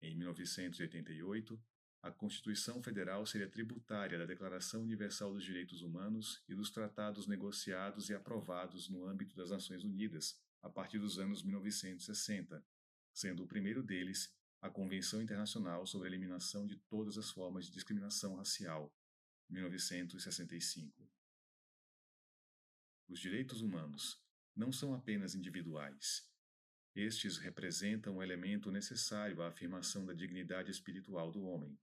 Em 0.00 0.16
1988, 0.16 1.62
a 2.06 2.12
Constituição 2.12 2.80
Federal 2.80 3.26
seria 3.26 3.50
tributária 3.50 4.16
da 4.16 4.24
Declaração 4.24 4.82
Universal 4.82 5.32
dos 5.32 5.42
Direitos 5.42 5.82
Humanos 5.82 6.40
e 6.48 6.54
dos 6.54 6.70
tratados 6.70 7.26
negociados 7.26 8.08
e 8.08 8.14
aprovados 8.14 8.88
no 8.88 9.04
âmbito 9.08 9.34
das 9.34 9.50
Nações 9.50 9.82
Unidas 9.82 10.40
a 10.62 10.70
partir 10.70 11.00
dos 11.00 11.18
anos 11.18 11.42
1960, 11.42 12.64
sendo 13.12 13.42
o 13.42 13.46
primeiro 13.48 13.82
deles 13.82 14.32
a 14.62 14.70
Convenção 14.70 15.20
Internacional 15.20 15.84
sobre 15.84 16.06
a 16.06 16.10
Eliminação 16.10 16.64
de 16.64 16.76
Todas 16.76 17.18
as 17.18 17.32
Formas 17.32 17.66
de 17.66 17.72
Discriminação 17.72 18.36
Racial, 18.36 18.94
1965. 19.50 21.10
Os 23.08 23.18
direitos 23.18 23.62
humanos 23.62 24.22
não 24.54 24.70
são 24.70 24.94
apenas 24.94 25.34
individuais. 25.34 26.24
Estes 26.94 27.36
representam 27.36 28.18
um 28.18 28.22
elemento 28.22 28.70
necessário 28.70 29.42
à 29.42 29.48
afirmação 29.48 30.06
da 30.06 30.12
dignidade 30.12 30.70
espiritual 30.70 31.32
do 31.32 31.42
homem. 31.42 31.76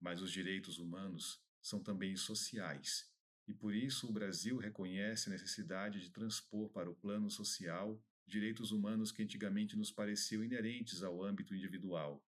Mas 0.00 0.22
os 0.22 0.30
direitos 0.30 0.78
humanos 0.78 1.42
são 1.60 1.82
também 1.82 2.16
sociais, 2.16 3.10
e 3.46 3.54
por 3.54 3.74
isso 3.74 4.08
o 4.08 4.12
Brasil 4.12 4.58
reconhece 4.58 5.28
a 5.28 5.32
necessidade 5.32 6.00
de 6.00 6.10
transpor 6.10 6.70
para 6.70 6.90
o 6.90 6.94
plano 6.94 7.30
social 7.30 8.00
direitos 8.26 8.72
humanos 8.72 9.10
que 9.10 9.22
antigamente 9.22 9.74
nos 9.74 9.90
pareciam 9.90 10.44
inerentes 10.44 11.02
ao 11.02 11.24
âmbito 11.24 11.54
individual. 11.54 12.22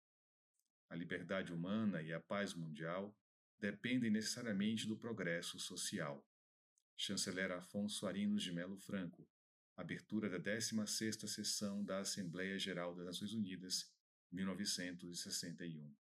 A 0.89 0.95
liberdade 0.95 1.51
humana 1.51 2.01
e 2.01 2.13
a 2.13 2.19
paz 2.19 2.53
mundial 2.53 3.17
dependem 3.59 4.11
necessariamente 4.11 4.87
do 4.87 4.95
progresso 4.95 5.59
social. 5.59 6.25
Chanceler 6.95 7.51
Afonso 7.51 8.05
Arinos 8.07 8.43
de 8.43 8.51
Melo 8.51 8.77
Franco, 8.77 9.27
abertura 9.75 10.29
da 10.29 10.39
16ª 10.39 11.27
sessão 11.27 11.83
da 11.83 11.99
Assembleia 11.99 12.57
Geral 12.57 12.95
das 12.95 13.05
Nações 13.05 13.33
Unidas, 13.33 13.91
1961. 14.31 16.06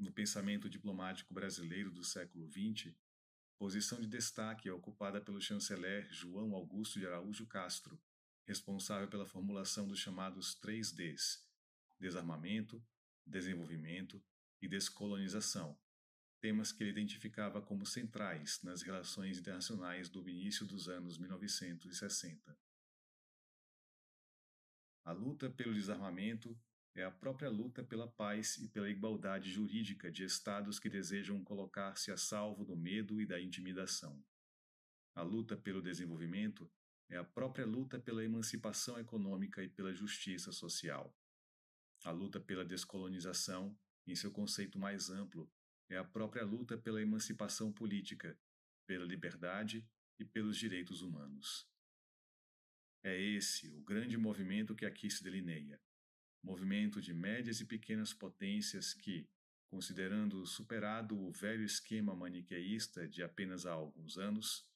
No 0.00 0.10
pensamento 0.10 0.68
diplomático 0.68 1.32
brasileiro 1.34 1.90
do 1.90 2.02
século 2.02 2.50
XX, 2.50 2.94
posição 3.58 4.00
de 4.00 4.06
destaque 4.06 4.66
é 4.66 4.72
ocupada 4.72 5.20
pelo 5.20 5.40
chanceler 5.40 6.08
João 6.10 6.54
Augusto 6.54 6.98
de 6.98 7.06
Araújo 7.06 7.46
Castro, 7.46 8.00
responsável 8.46 9.08
pela 9.08 9.26
formulação 9.26 9.86
dos 9.86 9.98
chamados 9.98 10.58
3Ds: 10.58 11.42
desarmamento, 11.98 12.82
desenvolvimento 13.26 14.24
e 14.62 14.66
descolonização, 14.66 15.78
temas 16.40 16.72
que 16.72 16.82
ele 16.82 16.92
identificava 16.92 17.60
como 17.60 17.84
centrais 17.84 18.62
nas 18.62 18.80
relações 18.80 19.38
internacionais 19.38 20.08
do 20.08 20.26
início 20.26 20.64
dos 20.64 20.88
anos 20.88 21.18
1960. 21.18 22.58
A 25.04 25.12
luta 25.12 25.50
pelo 25.50 25.74
desarmamento 25.74 26.58
é 26.94 27.04
a 27.04 27.10
própria 27.10 27.48
luta 27.48 27.84
pela 27.84 28.08
paz 28.08 28.56
e 28.58 28.68
pela 28.68 28.90
igualdade 28.90 29.50
jurídica 29.50 30.10
de 30.10 30.24
Estados 30.24 30.78
que 30.78 30.90
desejam 30.90 31.42
colocar-se 31.44 32.10
a 32.10 32.16
salvo 32.16 32.64
do 32.64 32.76
medo 32.76 33.20
e 33.20 33.26
da 33.26 33.40
intimidação. 33.40 34.22
A 35.14 35.22
luta 35.22 35.56
pelo 35.56 35.80
desenvolvimento 35.80 36.70
é 37.08 37.16
a 37.16 37.24
própria 37.24 37.66
luta 37.66 37.98
pela 37.98 38.24
emancipação 38.24 38.98
econômica 38.98 39.62
e 39.62 39.68
pela 39.68 39.94
justiça 39.94 40.52
social. 40.52 41.16
A 42.04 42.10
luta 42.10 42.40
pela 42.40 42.64
descolonização, 42.64 43.76
em 44.06 44.14
seu 44.14 44.30
conceito 44.30 44.78
mais 44.78 45.10
amplo, 45.10 45.50
é 45.88 45.96
a 45.96 46.04
própria 46.04 46.44
luta 46.44 46.76
pela 46.78 47.02
emancipação 47.02 47.72
política, 47.72 48.38
pela 48.86 49.04
liberdade 49.04 49.86
e 50.18 50.24
pelos 50.24 50.56
direitos 50.56 51.02
humanos. 51.02 51.68
É 53.02 53.18
esse 53.20 53.70
o 53.70 53.80
grande 53.80 54.16
movimento 54.16 54.74
que 54.74 54.86
aqui 54.86 55.10
se 55.10 55.22
delineia 55.22 55.80
movimento 56.42 57.00
de 57.00 57.12
médias 57.12 57.60
e 57.60 57.64
pequenas 57.64 58.12
potências 58.12 58.94
que, 58.94 59.28
considerando 59.68 60.46
superado 60.46 61.18
o 61.18 61.30
velho 61.30 61.64
esquema 61.64 62.14
maniqueísta 62.14 63.06
de 63.08 63.22
apenas 63.22 63.66
há 63.66 63.72
alguns 63.72 64.18
anos, 64.18 64.68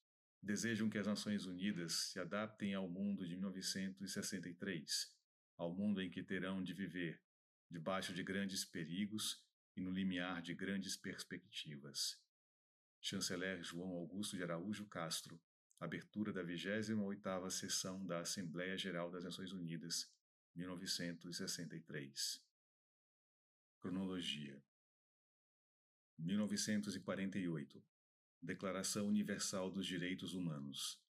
desejam 0.42 0.90
que 0.90 0.98
as 0.98 1.06
Nações 1.06 1.46
Unidas 1.46 2.10
se 2.10 2.20
adaptem 2.20 2.74
ao 2.74 2.88
mundo 2.88 3.26
de 3.26 3.34
1963, 3.34 5.12
ao 5.56 5.74
mundo 5.74 6.02
em 6.02 6.10
que 6.10 6.22
terão 6.22 6.62
de 6.62 6.74
viver 6.74 7.20
debaixo 7.70 8.12
de 8.12 8.22
grandes 8.22 8.64
perigos 8.64 9.42
e 9.76 9.80
no 9.80 9.90
limiar 9.90 10.42
de 10.42 10.54
grandes 10.54 10.96
perspectivas. 10.96 12.22
Chanceler 13.00 13.62
João 13.62 13.90
Augusto 13.90 14.36
de 14.36 14.42
Araújo 14.42 14.86
Castro, 14.86 15.40
abertura 15.80 16.32
da 16.32 16.44
28ª 16.44 17.50
sessão 17.50 18.04
da 18.06 18.20
Assembleia 18.20 18.76
Geral 18.78 19.10
das 19.10 19.24
Nações 19.24 19.52
Unidas, 19.52 20.10
1963. 20.54 22.40
Cronologia. 23.80 24.62
1948 26.16 27.84
Declaração 28.40 29.08
Universal 29.08 29.72
dos 29.72 29.84
Direitos 29.84 30.32
Humanos. 30.32 31.02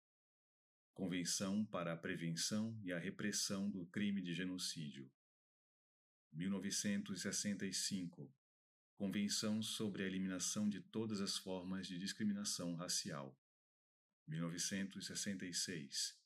Convenção 0.93 1.65
para 1.65 1.91
a 1.91 1.97
Prevenção 1.97 2.79
e 2.83 2.93
a 2.93 2.97
Repressão 2.97 3.69
do 3.69 3.85
Crime 3.87 4.21
de 4.21 4.33
Genocídio. 4.33 5.11
1965 6.31 8.33
Convenção 8.95 9.61
sobre 9.61 10.03
a 10.03 10.05
Eliminação 10.05 10.69
de 10.69 10.79
Todas 10.79 11.19
as 11.19 11.37
Formas 11.37 11.85
de 11.85 11.99
Discriminação 11.99 12.75
Racial. 12.75 13.37
1966 14.25 16.17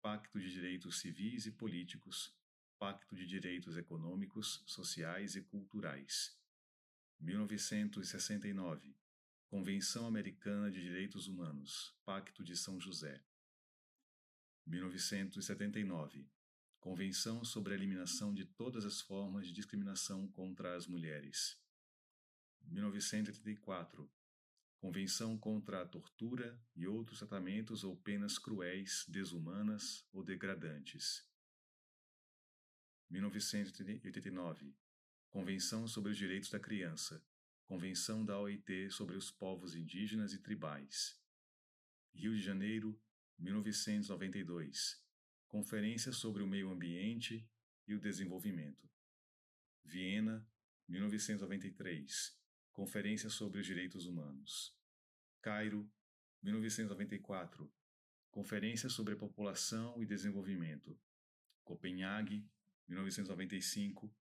Pacto 0.00 0.38
de 0.38 0.52
Direitos 0.52 1.00
Civis 1.00 1.46
e 1.46 1.50
Políticos 1.50 2.38
Pacto 2.80 3.14
de 3.14 3.26
Direitos 3.26 3.76
Econômicos, 3.76 4.62
Sociais 4.64 5.36
e 5.36 5.42
Culturais. 5.42 6.34
1969 7.20 8.96
Convenção 9.50 10.06
Americana 10.06 10.70
de 10.70 10.80
Direitos 10.80 11.28
Humanos, 11.28 11.94
Pacto 12.06 12.42
de 12.42 12.56
São 12.56 12.80
José. 12.80 13.22
1979 14.66 16.26
Convenção 16.80 17.44
sobre 17.44 17.74
a 17.74 17.76
Eliminação 17.76 18.32
de 18.32 18.46
Todas 18.46 18.86
as 18.86 19.02
Formas 19.02 19.46
de 19.46 19.52
Discriminação 19.52 20.26
contra 20.28 20.74
as 20.74 20.86
Mulheres. 20.86 21.62
1984 22.62 24.10
Convenção 24.78 25.36
contra 25.36 25.82
a 25.82 25.86
tortura 25.86 26.58
e 26.74 26.86
outros 26.86 27.18
tratamentos 27.18 27.84
ou 27.84 27.94
penas 27.94 28.38
cruéis, 28.38 29.04
desumanas 29.06 30.08
ou 30.14 30.24
degradantes. 30.24 31.28
1989 33.10 34.72
Convenção 35.30 35.86
sobre 35.88 36.12
os 36.12 36.16
Direitos 36.16 36.48
da 36.48 36.60
Criança. 36.60 37.20
Convenção 37.64 38.24
da 38.24 38.38
OIT 38.38 38.90
sobre 38.90 39.16
os 39.16 39.32
Povos 39.32 39.74
Indígenas 39.74 40.32
e 40.32 40.38
Tribais. 40.38 41.20
Rio 42.14 42.34
de 42.34 42.40
Janeiro, 42.40 43.00
1992 43.36 45.04
Conferência 45.48 46.12
sobre 46.12 46.42
o 46.42 46.46
Meio 46.46 46.70
Ambiente 46.70 47.48
e 47.86 47.94
o 47.94 48.00
Desenvolvimento. 48.00 48.88
Viena, 49.84 50.48
1993 50.88 52.38
Conferência 52.72 53.28
sobre 53.28 53.60
os 53.60 53.66
Direitos 53.66 54.06
Humanos. 54.06 54.76
Cairo, 55.42 55.90
1994 56.42 57.72
Conferência 58.30 58.88
sobre 58.88 59.14
a 59.14 59.16
População 59.16 60.00
e 60.00 60.06
Desenvolvimento. 60.06 60.96
Copenhague, 61.64 62.48
1995, 62.90 64.12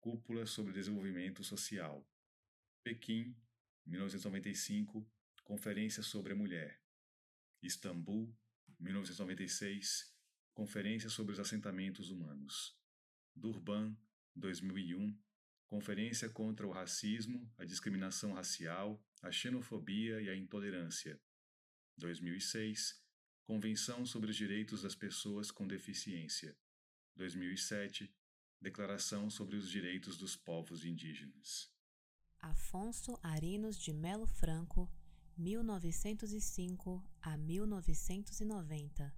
Cúpula 0.00 0.46
sobre 0.46 0.72
Desenvolvimento 0.72 1.44
Social. 1.44 2.04
Pequim, 2.82 3.36
1995, 3.86 5.08
Conferência 5.44 6.02
sobre 6.02 6.32
a 6.32 6.36
Mulher. 6.36 6.82
Istambul, 7.62 8.36
1996, 8.80 10.12
Conferência 10.52 11.08
sobre 11.08 11.34
os 11.34 11.38
Assentamentos 11.38 12.10
Humanos. 12.10 12.76
Durban, 13.32 13.96
2001, 14.34 15.16
Conferência 15.68 16.28
contra 16.28 16.66
o 16.66 16.72
Racismo, 16.72 17.48
a 17.56 17.64
Discriminação 17.64 18.32
Racial, 18.32 19.00
a 19.22 19.30
Xenofobia 19.30 20.20
e 20.20 20.28
a 20.28 20.36
Intolerância. 20.36 21.20
2006, 21.96 23.00
Convenção 23.44 24.04
sobre 24.04 24.30
os 24.30 24.36
Direitos 24.36 24.82
das 24.82 24.96
Pessoas 24.96 25.52
com 25.52 25.64
Deficiência. 25.64 26.58
2007, 27.16 28.14
Declaração 28.60 29.30
sobre 29.30 29.56
os 29.56 29.70
Direitos 29.70 30.16
dos 30.16 30.36
Povos 30.36 30.84
Indígenas. 30.84 31.70
Afonso 32.40 33.18
Arinos 33.22 33.78
de 33.78 33.92
Melo 33.92 34.26
Franco, 34.26 34.90
1905 35.36 37.02
a 37.22 37.36
1990. 37.36 39.14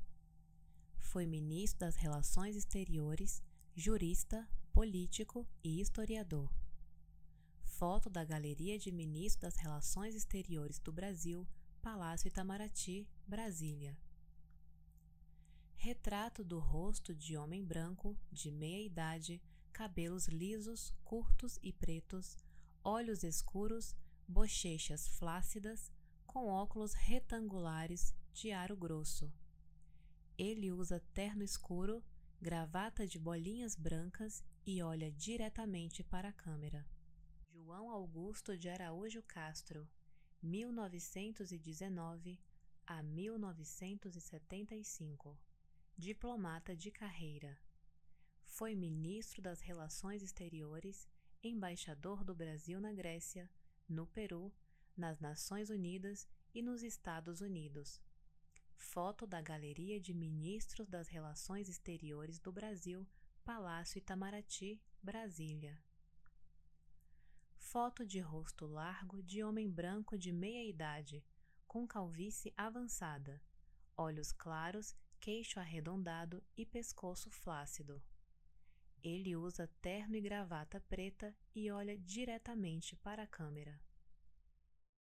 Foi 0.98 1.26
ministro 1.26 1.80
das 1.80 1.96
Relações 1.96 2.56
Exteriores, 2.56 3.42
jurista, 3.74 4.48
político 4.72 5.48
e 5.62 5.80
historiador. 5.80 6.52
Foto 7.62 8.11
da 8.11 8.24
Galeria 8.24 8.78
de 8.78 8.90
Ministros 8.90 9.40
das 9.40 9.56
Relações 9.56 10.14
Exteriores 10.14 10.78
do 10.78 10.92
Brasil, 10.92 11.46
Palácio 11.80 12.28
Itamaraty, 12.28 13.08
Brasília. 13.26 13.96
Retrato 15.81 16.43
do 16.43 16.59
rosto 16.59 17.14
de 17.14 17.37
homem 17.37 17.64
branco, 17.64 18.19
de 18.33 18.51
meia 18.51 18.85
idade, 18.85 19.41
cabelos 19.73 20.27
lisos, 20.27 20.93
curtos 21.05 21.57
e 21.62 21.73
pretos, 21.73 22.37
olhos 22.83 23.23
escuros, 23.23 23.95
bochechas 24.27 25.07
flácidas, 25.07 25.93
com 26.27 26.49
óculos 26.49 26.95
retangulares 26.95 28.12
de 28.33 28.51
aro 28.51 28.77
grosso. 28.77 29.33
Ele 30.37 30.73
usa 30.73 30.99
terno 31.14 31.45
escuro, 31.45 32.03
gravata 32.41 33.07
de 33.07 33.17
bolinhas 33.17 33.77
brancas 33.77 34.43
e 34.67 34.83
olha 34.83 35.12
diretamente 35.12 36.03
para 36.03 36.31
a 36.31 36.33
câmera. 36.33 36.85
João 37.47 37.88
Augusto 37.88 38.59
de 38.59 38.69
Araújo 38.69 39.23
Castro, 39.23 39.88
1919 40.43 42.41
a 42.85 43.01
1975. 43.01 45.38
Diplomata 46.00 46.76
de 46.76 46.92
carreira. 46.92 47.58
Foi 48.44 48.72
ministro 48.76 49.42
das 49.42 49.61
Relações 49.61 50.22
Exteriores 50.22 51.08
embaixador 51.42 52.22
do 52.22 52.37
Brasil 52.37 52.80
na 52.80 52.92
Grécia, 52.92 53.50
no 53.88 54.06
Peru, 54.06 54.54
nas 54.96 55.18
Nações 55.18 55.70
Unidas 55.70 56.28
e 56.54 56.62
nos 56.62 56.84
Estados 56.84 57.40
Unidos. 57.40 58.00
Foto 58.76 59.26
da 59.26 59.42
Galeria 59.42 59.98
de 59.98 60.14
Ministros 60.14 60.88
das 60.88 61.08
Relações 61.08 61.68
Exteriores 61.68 62.38
do 62.38 62.52
Brasil, 62.52 63.04
Palácio 63.44 63.98
Itamaraty, 63.98 64.80
Brasília. 65.02 65.76
Foto 67.56 68.06
de 68.06 68.20
rosto 68.20 68.68
largo 68.68 69.20
de 69.20 69.42
homem 69.42 69.68
branco 69.68 70.16
de 70.16 70.30
meia 70.30 70.64
idade, 70.64 71.24
com 71.66 71.88
calvície 71.88 72.54
avançada, 72.56 73.42
olhos 73.96 74.30
claros, 74.30 74.94
queixo 75.20 75.61
arredondado 75.61 76.42
e 76.57 76.64
pescoço 76.64 77.31
flácido. 77.31 78.02
Ele 79.02 79.37
usa 79.37 79.68
terno 79.81 80.16
e 80.16 80.20
gravata 80.20 80.81
preta 80.81 81.35
e 81.54 81.70
olha 81.70 81.96
diretamente 81.96 82.96
para 82.96 83.22
a 83.22 83.26
câmera. 83.26 83.81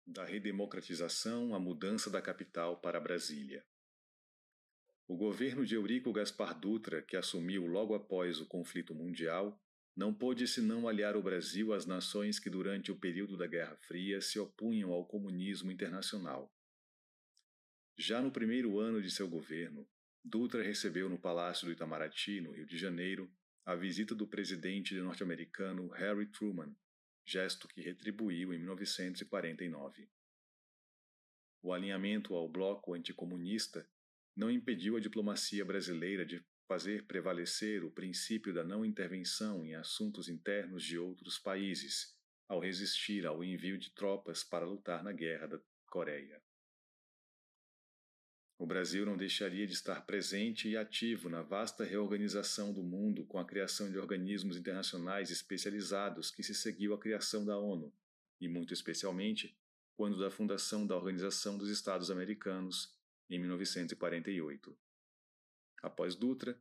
Da 0.07 0.25
redemocratização 0.25 1.55
à 1.55 1.59
mudança 1.59 2.11
da 2.11 2.21
capital 2.21 2.81
para 2.81 3.01
Brasília. 3.01 3.65
O 5.09 5.17
governo 5.17 5.65
de 5.65 5.75
Eurico 5.75 6.13
Gaspar 6.13 6.59
Dutra, 6.59 7.01
que 7.01 7.17
assumiu 7.17 7.67
logo 7.67 7.95
após 7.95 8.41
o 8.41 8.47
conflito 8.47 8.95
mundial, 8.95 9.61
não 9.95 10.13
pôde 10.13 10.47
senão 10.47 10.87
aliar 10.87 11.17
o 11.17 11.23
Brasil 11.23 11.73
às 11.73 11.87
nações 11.87 12.39
que 12.39 12.51
durante 12.51 12.93
o 12.93 12.97
período 12.97 13.37
da 13.37 13.47
Guerra 13.47 13.77
Fria 13.77 14.21
se 14.21 14.39
opunham 14.39 14.93
ao 14.93 15.07
comunismo 15.07 15.71
internacional. 15.71 16.53
Já 17.97 18.21
no 18.21 18.31
primeiro 18.31 18.79
ano 18.79 19.01
de 19.01 19.11
seu 19.11 19.27
governo, 19.29 19.89
Dutra 20.29 20.61
recebeu 20.61 21.09
no 21.09 21.17
Palácio 21.17 21.69
do 21.69 21.73
Itamaraty, 21.73 22.41
no 22.41 22.51
Rio 22.51 22.67
de 22.67 22.77
Janeiro, 22.77 23.31
a 23.65 23.77
visita 23.77 24.13
do 24.13 24.27
presidente 24.27 24.93
norte-americano 24.97 25.87
Harry 25.91 26.27
Truman, 26.27 26.75
gesto 27.25 27.69
que 27.69 27.81
retribuiu 27.81 28.53
em 28.53 28.59
1949. 28.59 30.11
O 31.63 31.73
alinhamento 31.73 32.35
ao 32.35 32.49
bloco 32.49 32.93
anticomunista 32.93 33.89
não 34.35 34.51
impediu 34.51 34.97
a 34.97 35.01
diplomacia 35.01 35.65
brasileira 35.65 36.27
de 36.27 36.45
fazer 36.67 37.07
prevalecer 37.07 37.85
o 37.85 37.93
princípio 37.93 38.53
da 38.53 38.65
não 38.65 38.85
intervenção 38.85 39.65
em 39.65 39.77
assuntos 39.77 40.29
internos 40.29 40.83
de 40.83 40.99
outros 40.99 41.39
países, 41.39 42.19
ao 42.49 42.59
resistir 42.59 43.25
ao 43.25 43.45
envio 43.45 43.79
de 43.79 43.95
tropas 43.95 44.43
para 44.43 44.67
lutar 44.67 45.05
na 45.05 45.13
Guerra 45.13 45.47
da 45.47 45.61
Coreia. 45.89 46.43
O 48.59 48.67
Brasil 48.67 49.05
não 49.05 49.19
deixaria 49.19 49.67
de 49.67 49.75
estar 49.75 50.07
presente 50.07 50.67
e 50.67 50.79
ativo 50.79 51.29
na 51.29 51.43
vasta 51.43 51.85
reorganização 51.85 52.73
do 52.73 52.83
mundo 52.83 53.27
com 53.27 53.39
a 53.39 53.45
criação 53.45 53.91
de 53.91 53.99
organismos 53.99 54.57
internacionais 54.57 55.31
especializados 55.31 56.31
que 56.31 56.43
se 56.43 56.55
seguiu 56.55 56.95
à 56.95 56.99
criação 56.99 57.45
da 57.45 57.59
ONU, 57.59 57.93
e 58.41 58.49
muito 58.49 58.73
especialmente 58.73 59.55
quando 59.95 60.19
da 60.19 60.31
fundação 60.31 60.87
da 60.87 60.97
Organização 60.97 61.59
dos 61.59 61.69
Estados 61.69 62.11
Americanos, 62.11 62.97
em 63.29 63.39
1948. 63.39 64.75
Após 65.83 66.15
Dutra, 66.15 66.59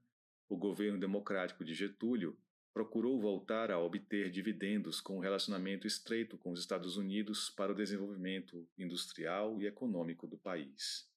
o 0.49 0.57
governo 0.57 0.99
democrático 0.99 1.63
de 1.63 1.73
Getúlio 1.73 2.37
procurou 2.73 3.21
voltar 3.21 3.71
a 3.71 3.79
obter 3.79 4.29
dividendos 4.29 4.99
com 4.99 5.15
um 5.15 5.21
relacionamento 5.21 5.87
estreito 5.87 6.37
com 6.37 6.51
os 6.51 6.59
Estados 6.59 6.97
Unidos 6.97 7.49
para 7.49 7.71
o 7.71 7.75
desenvolvimento 7.75 8.67
industrial 8.77 9.61
e 9.61 9.65
econômico 9.65 10.27
do 10.27 10.37
país. 10.37 11.09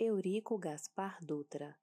Eurico 0.00 0.56
Gaspar 0.56 1.18
Dutra, 1.20 1.76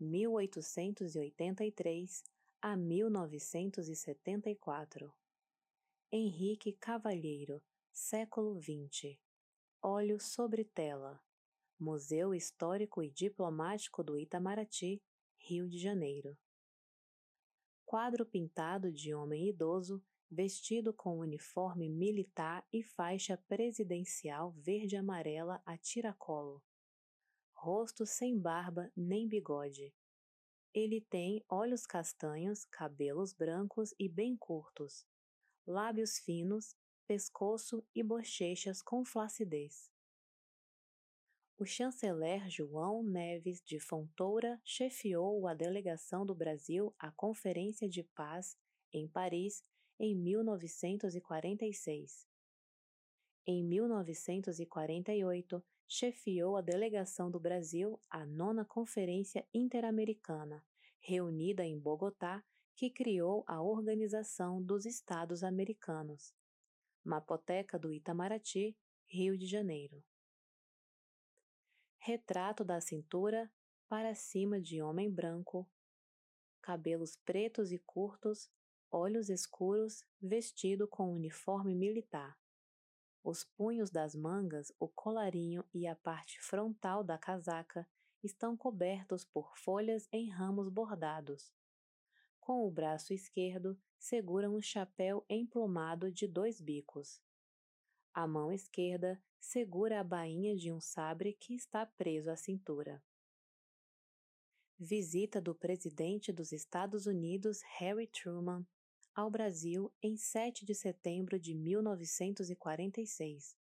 1883 0.00 2.24
a 2.62 2.74
1974. 2.74 5.12
Henrique 6.10 6.72
Cavalheiro, 6.72 7.62
século 7.92 8.58
XX. 8.58 9.18
Óleo 9.82 10.18
sobre 10.18 10.64
tela. 10.64 11.22
Museu 11.78 12.34
Histórico 12.34 13.02
e 13.02 13.10
Diplomático 13.10 14.02
do 14.02 14.18
Itamaraty, 14.18 15.02
Rio 15.36 15.68
de 15.68 15.78
Janeiro. 15.78 16.38
Quadro 17.84 18.24
pintado 18.24 18.90
de 18.90 19.12
homem 19.12 19.46
idoso 19.46 20.02
vestido 20.30 20.94
com 20.94 21.18
uniforme 21.18 21.90
militar 21.90 22.66
e 22.72 22.82
faixa 22.82 23.36
presidencial 23.46 24.52
verde-amarela 24.52 25.60
a 25.66 25.76
tiracolo 25.76 26.62
rosto 27.58 28.06
sem 28.06 28.38
barba 28.38 28.90
nem 28.96 29.26
bigode. 29.26 29.92
Ele 30.72 31.00
tem 31.00 31.44
olhos 31.48 31.84
castanhos, 31.84 32.64
cabelos 32.64 33.32
brancos 33.32 33.92
e 33.98 34.08
bem 34.08 34.36
curtos, 34.36 35.04
lábios 35.66 36.18
finos, 36.18 36.76
pescoço 37.06 37.84
e 37.94 38.02
bochechas 38.02 38.80
com 38.80 39.04
flacidez. 39.04 39.90
O 41.58 41.64
chanceler 41.64 42.48
João 42.48 43.02
Neves 43.02 43.60
de 43.64 43.80
Fontoura 43.80 44.60
chefiou 44.64 45.48
a 45.48 45.54
delegação 45.54 46.24
do 46.24 46.36
Brasil 46.36 46.94
à 46.96 47.10
Conferência 47.10 47.88
de 47.88 48.04
Paz 48.04 48.56
em 48.92 49.08
Paris 49.08 49.64
em 49.98 50.14
1946. 50.14 52.28
Em 53.44 53.64
1948, 53.64 55.64
chefiou 55.88 56.56
a 56.56 56.60
delegação 56.60 57.30
do 57.30 57.40
Brasil 57.40 57.98
à 58.10 58.26
nona 58.26 58.64
Conferência 58.64 59.48
Interamericana, 59.54 60.62
reunida 61.00 61.64
em 61.64 61.78
Bogotá, 61.78 62.44
que 62.76 62.90
criou 62.90 63.42
a 63.46 63.62
Organização 63.62 64.62
dos 64.62 64.84
Estados 64.84 65.42
Americanos. 65.42 66.34
Mapoteca 67.02 67.78
do 67.78 67.92
Itamaraty, 67.92 68.76
Rio 69.06 69.36
de 69.36 69.46
Janeiro. 69.46 70.04
Retrato 71.98 72.64
da 72.64 72.80
cintura 72.80 73.50
para 73.88 74.14
cima 74.14 74.60
de 74.60 74.82
homem 74.82 75.10
branco, 75.10 75.66
cabelos 76.60 77.16
pretos 77.24 77.72
e 77.72 77.78
curtos, 77.78 78.50
olhos 78.90 79.30
escuros, 79.30 80.04
vestido 80.20 80.86
com 80.86 81.14
uniforme 81.14 81.74
militar. 81.74 82.38
Os 83.22 83.44
punhos 83.44 83.90
das 83.90 84.14
mangas, 84.14 84.72
o 84.78 84.88
colarinho 84.88 85.64
e 85.74 85.86
a 85.86 85.94
parte 85.94 86.40
frontal 86.40 87.02
da 87.04 87.18
casaca 87.18 87.86
estão 88.22 88.56
cobertos 88.56 89.24
por 89.24 89.56
folhas 89.58 90.08
em 90.12 90.28
ramos 90.30 90.68
bordados. 90.68 91.52
Com 92.40 92.66
o 92.66 92.70
braço 92.70 93.12
esquerdo, 93.12 93.78
segura 93.98 94.50
um 94.50 94.60
chapéu 94.60 95.24
emplumado 95.28 96.10
de 96.10 96.26
dois 96.26 96.60
bicos. 96.60 97.20
A 98.14 98.26
mão 98.26 98.52
esquerda 98.52 99.22
segura 99.38 100.00
a 100.00 100.04
bainha 100.04 100.56
de 100.56 100.72
um 100.72 100.80
sabre 100.80 101.34
que 101.34 101.54
está 101.54 101.84
preso 101.84 102.30
à 102.30 102.36
cintura. 102.36 103.02
Visita 104.78 105.40
do 105.40 105.54
presidente 105.54 106.32
dos 106.32 106.52
Estados 106.52 107.06
Unidos 107.06 107.60
Harry 107.78 108.06
Truman 108.06 108.66
ao 109.18 109.28
Brasil 109.28 109.92
em 110.00 110.16
7 110.16 110.64
de 110.64 110.72
setembro 110.76 111.40
de 111.40 111.52
1946, 111.52 113.56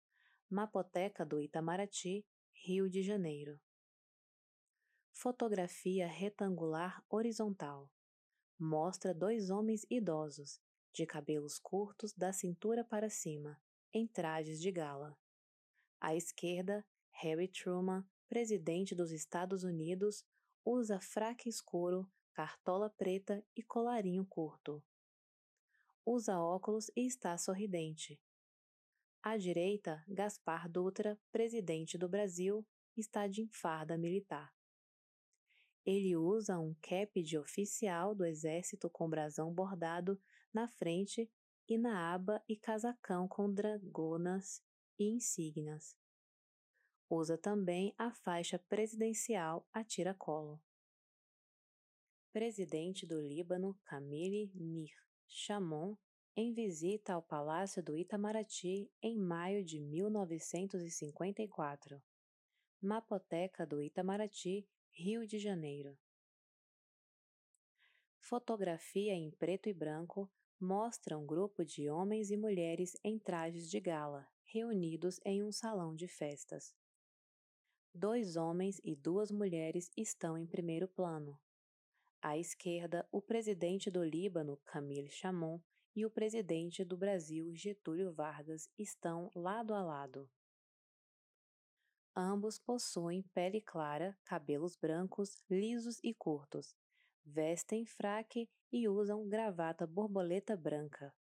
Mapoteca 0.50 1.24
do 1.24 1.40
Itamaraty, 1.40 2.26
Rio 2.52 2.90
de 2.90 3.04
Janeiro. 3.04 3.60
Fotografia 5.12 6.08
retangular 6.08 7.04
horizontal. 7.08 7.88
Mostra 8.58 9.14
dois 9.14 9.48
homens 9.48 9.86
idosos, 9.88 10.60
de 10.92 11.06
cabelos 11.06 11.56
curtos 11.56 12.12
da 12.12 12.32
cintura 12.32 12.82
para 12.82 13.08
cima, 13.08 13.56
em 13.92 14.08
trajes 14.08 14.60
de 14.60 14.72
gala. 14.72 15.16
À 16.00 16.16
esquerda, 16.16 16.84
Harry 17.12 17.46
Truman, 17.46 18.04
presidente 18.28 18.92
dos 18.92 19.12
Estados 19.12 19.62
Unidos, 19.62 20.24
usa 20.64 20.98
fraque 20.98 21.48
escuro, 21.48 22.10
cartola 22.32 22.90
preta 22.90 23.46
e 23.54 23.62
colarinho 23.62 24.26
curto. 24.26 24.82
Usa 26.06 26.38
óculos 26.38 26.90
e 26.94 27.06
está 27.06 27.38
sorridente. 27.38 28.20
À 29.22 29.38
direita, 29.38 30.04
Gaspar 30.06 30.68
Dutra, 30.68 31.18
presidente 31.32 31.96
do 31.96 32.06
Brasil, 32.06 32.62
está 32.94 33.26
de 33.26 33.48
farda 33.48 33.96
militar. 33.96 34.54
Ele 35.82 36.14
usa 36.14 36.58
um 36.58 36.74
cap 36.82 37.22
de 37.22 37.38
oficial 37.38 38.14
do 38.14 38.26
exército 38.26 38.90
com 38.90 39.08
brasão 39.08 39.50
bordado 39.52 40.20
na 40.52 40.68
frente 40.68 41.30
e 41.66 41.78
na 41.78 42.12
aba 42.12 42.44
e 42.46 42.54
casacão 42.54 43.26
com 43.26 43.50
dragonas 43.50 44.62
e 44.98 45.04
insígnias. 45.04 45.96
Usa 47.08 47.38
também 47.38 47.94
a 47.96 48.12
faixa 48.12 48.58
presidencial 48.58 49.66
a 49.72 49.82
tiracolo. 49.82 50.62
Presidente 52.30 53.06
do 53.06 53.18
Líbano, 53.22 53.74
Camille 53.86 54.52
Nir 54.54 55.03
Chamon, 55.26 55.96
em 56.37 56.52
visita 56.52 57.14
ao 57.14 57.22
Palácio 57.22 57.82
do 57.82 57.96
Itamaraty 57.96 58.92
em 59.02 59.18
maio 59.18 59.64
de 59.64 59.80
1954. 59.80 62.00
Mapoteca 62.80 63.66
do 63.66 63.82
Itamaraty, 63.82 64.68
Rio 64.90 65.26
de 65.26 65.38
Janeiro. 65.38 65.98
Fotografia 68.18 69.12
em 69.12 69.30
preto 69.30 69.68
e 69.68 69.72
branco 69.72 70.30
mostra 70.58 71.18
um 71.18 71.26
grupo 71.26 71.64
de 71.64 71.90
homens 71.90 72.30
e 72.30 72.37
mulheres 72.37 72.96
em 73.04 73.18
trajes 73.18 73.70
de 73.70 73.80
gala, 73.80 74.26
reunidos 74.44 75.20
em 75.24 75.42
um 75.42 75.52
salão 75.52 75.94
de 75.94 76.08
festas. 76.08 76.74
Dois 77.92 78.37
homens 78.37 78.80
e 78.82 78.96
duas 78.96 79.30
mulheres 79.30 79.90
estão 79.96 80.37
em 80.37 80.46
primeiro 80.46 80.88
plano. 80.88 81.38
À 82.26 82.38
esquerda, 82.38 83.06
o 83.12 83.20
presidente 83.20 83.90
do 83.90 84.02
Líbano, 84.02 84.56
Camille 84.64 85.10
Chamon, 85.10 85.60
e 85.94 86.06
o 86.06 86.10
presidente 86.10 86.82
do 86.82 86.96
Brasil, 86.96 87.54
Getúlio 87.54 88.14
Vargas, 88.14 88.66
estão 88.78 89.30
lado 89.34 89.74
a 89.74 89.82
lado. 89.82 90.26
Ambos 92.16 92.58
possuem 92.58 93.20
pele 93.34 93.60
clara, 93.60 94.16
cabelos 94.24 94.74
brancos, 94.74 95.37
lisos 95.50 96.00
e 96.02 96.14
curtos, 96.14 96.74
vestem 97.26 97.84
fraque 97.84 98.48
e 98.72 98.88
usam 98.88 99.28
gravata 99.28 99.87
borboleta 99.87 100.56
branca. 100.56 101.14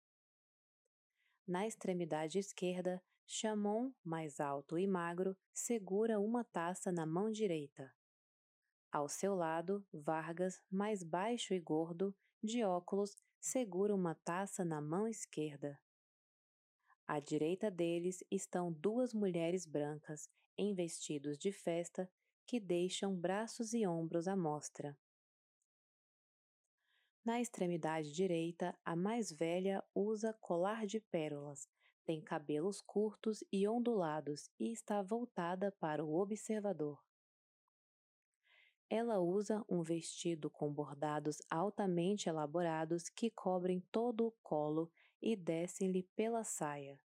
Na 1.46 1.66
extremidade 1.66 2.38
esquerda, 2.38 3.04
Chamon, 3.26 3.92
mais 4.02 4.40
alto 4.40 4.78
e 4.78 4.86
magro, 4.86 5.36
segura 5.52 6.18
uma 6.18 6.42
taça 6.42 6.90
na 6.90 7.04
mão 7.04 7.30
direita. 7.30 7.94
Ao 8.94 9.08
seu 9.08 9.34
lado, 9.34 9.84
Vargas, 9.92 10.62
mais 10.70 11.02
baixo 11.02 11.52
e 11.52 11.58
gordo, 11.58 12.14
de 12.40 12.62
óculos, 12.62 13.16
segura 13.40 13.92
uma 13.92 14.14
taça 14.14 14.64
na 14.64 14.80
mão 14.80 15.08
esquerda. 15.08 15.76
À 17.04 17.18
direita 17.18 17.72
deles 17.72 18.22
estão 18.30 18.72
duas 18.72 19.12
mulheres 19.12 19.66
brancas 19.66 20.28
em 20.56 20.72
vestidos 20.72 21.36
de 21.36 21.50
festa 21.50 22.08
que 22.46 22.60
deixam 22.60 23.16
braços 23.16 23.74
e 23.74 23.84
ombros 23.84 24.28
à 24.28 24.36
mostra. 24.36 24.96
Na 27.24 27.40
extremidade 27.40 28.12
direita, 28.12 28.78
a 28.84 28.94
mais 28.94 29.32
velha 29.32 29.82
usa 29.92 30.32
colar 30.34 30.86
de 30.86 31.00
pérolas, 31.00 31.68
tem 32.04 32.22
cabelos 32.22 32.80
curtos 32.80 33.42
e 33.50 33.66
ondulados 33.66 34.48
e 34.56 34.70
está 34.70 35.02
voltada 35.02 35.72
para 35.80 36.04
o 36.04 36.14
observador. 36.14 37.02
Ela 38.88 39.18
usa 39.18 39.64
um 39.68 39.82
vestido 39.82 40.50
com 40.50 40.72
bordados 40.72 41.38
altamente 41.50 42.28
elaborados 42.28 43.08
que 43.08 43.30
cobrem 43.30 43.80
todo 43.90 44.26
o 44.26 44.32
colo 44.42 44.90
e 45.20 45.34
descem-lhe 45.34 46.02
pela 46.14 46.44
saia. 46.44 47.00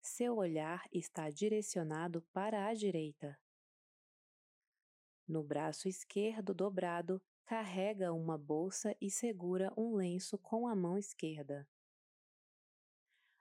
Seu 0.00 0.36
olhar 0.36 0.88
está 0.92 1.28
direcionado 1.28 2.22
para 2.32 2.66
a 2.66 2.74
direita. 2.74 3.38
No 5.26 5.42
braço 5.42 5.88
esquerdo 5.88 6.54
dobrado, 6.54 7.22
carrega 7.44 8.12
uma 8.12 8.38
bolsa 8.38 8.96
e 9.00 9.10
segura 9.10 9.72
um 9.76 9.94
lenço 9.94 10.38
com 10.38 10.66
a 10.66 10.74
mão 10.74 10.96
esquerda. 10.96 11.68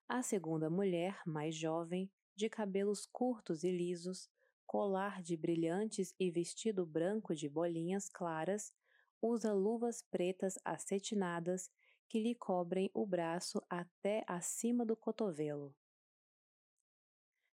A 0.07 0.23
segunda 0.23 0.69
mulher, 0.69 1.21
mais 1.25 1.55
jovem, 1.55 2.12
de 2.35 2.49
cabelos 2.49 3.05
curtos 3.05 3.63
e 3.63 3.71
lisos, 3.71 4.29
colar 4.69 5.23
de 5.23 5.36
brilhantes 5.36 6.13
e 6.19 6.29
vestido 6.29 6.86
branco 6.86 7.34
de 7.34 7.49
bolinhas 7.49 8.08
claras, 8.08 8.71
usa 9.19 9.51
luvas 9.51 10.03
pretas 10.12 10.60
acetinadas 10.63 11.71
que 12.08 12.19
lhe 12.19 12.36
cobrem 12.36 12.88
o 12.93 13.03
braço 13.03 13.60
até 13.67 14.23
acima 14.27 14.86
do 14.86 14.95
cotovelo. 14.95 15.75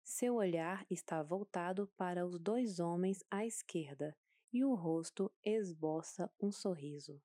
Seu 0.04 0.38
olhar 0.38 0.84
está 0.89 1.21
voltado 1.21 1.88
para 1.95 2.26
os 2.26 2.39
dois 2.39 2.80
homens 2.80 3.23
à 3.30 3.45
esquerda 3.45 4.17
e 4.52 4.65
o 4.65 4.73
rosto 4.73 5.32
esboça 5.45 6.32
um 6.41 6.52
sorriso. 6.52 7.21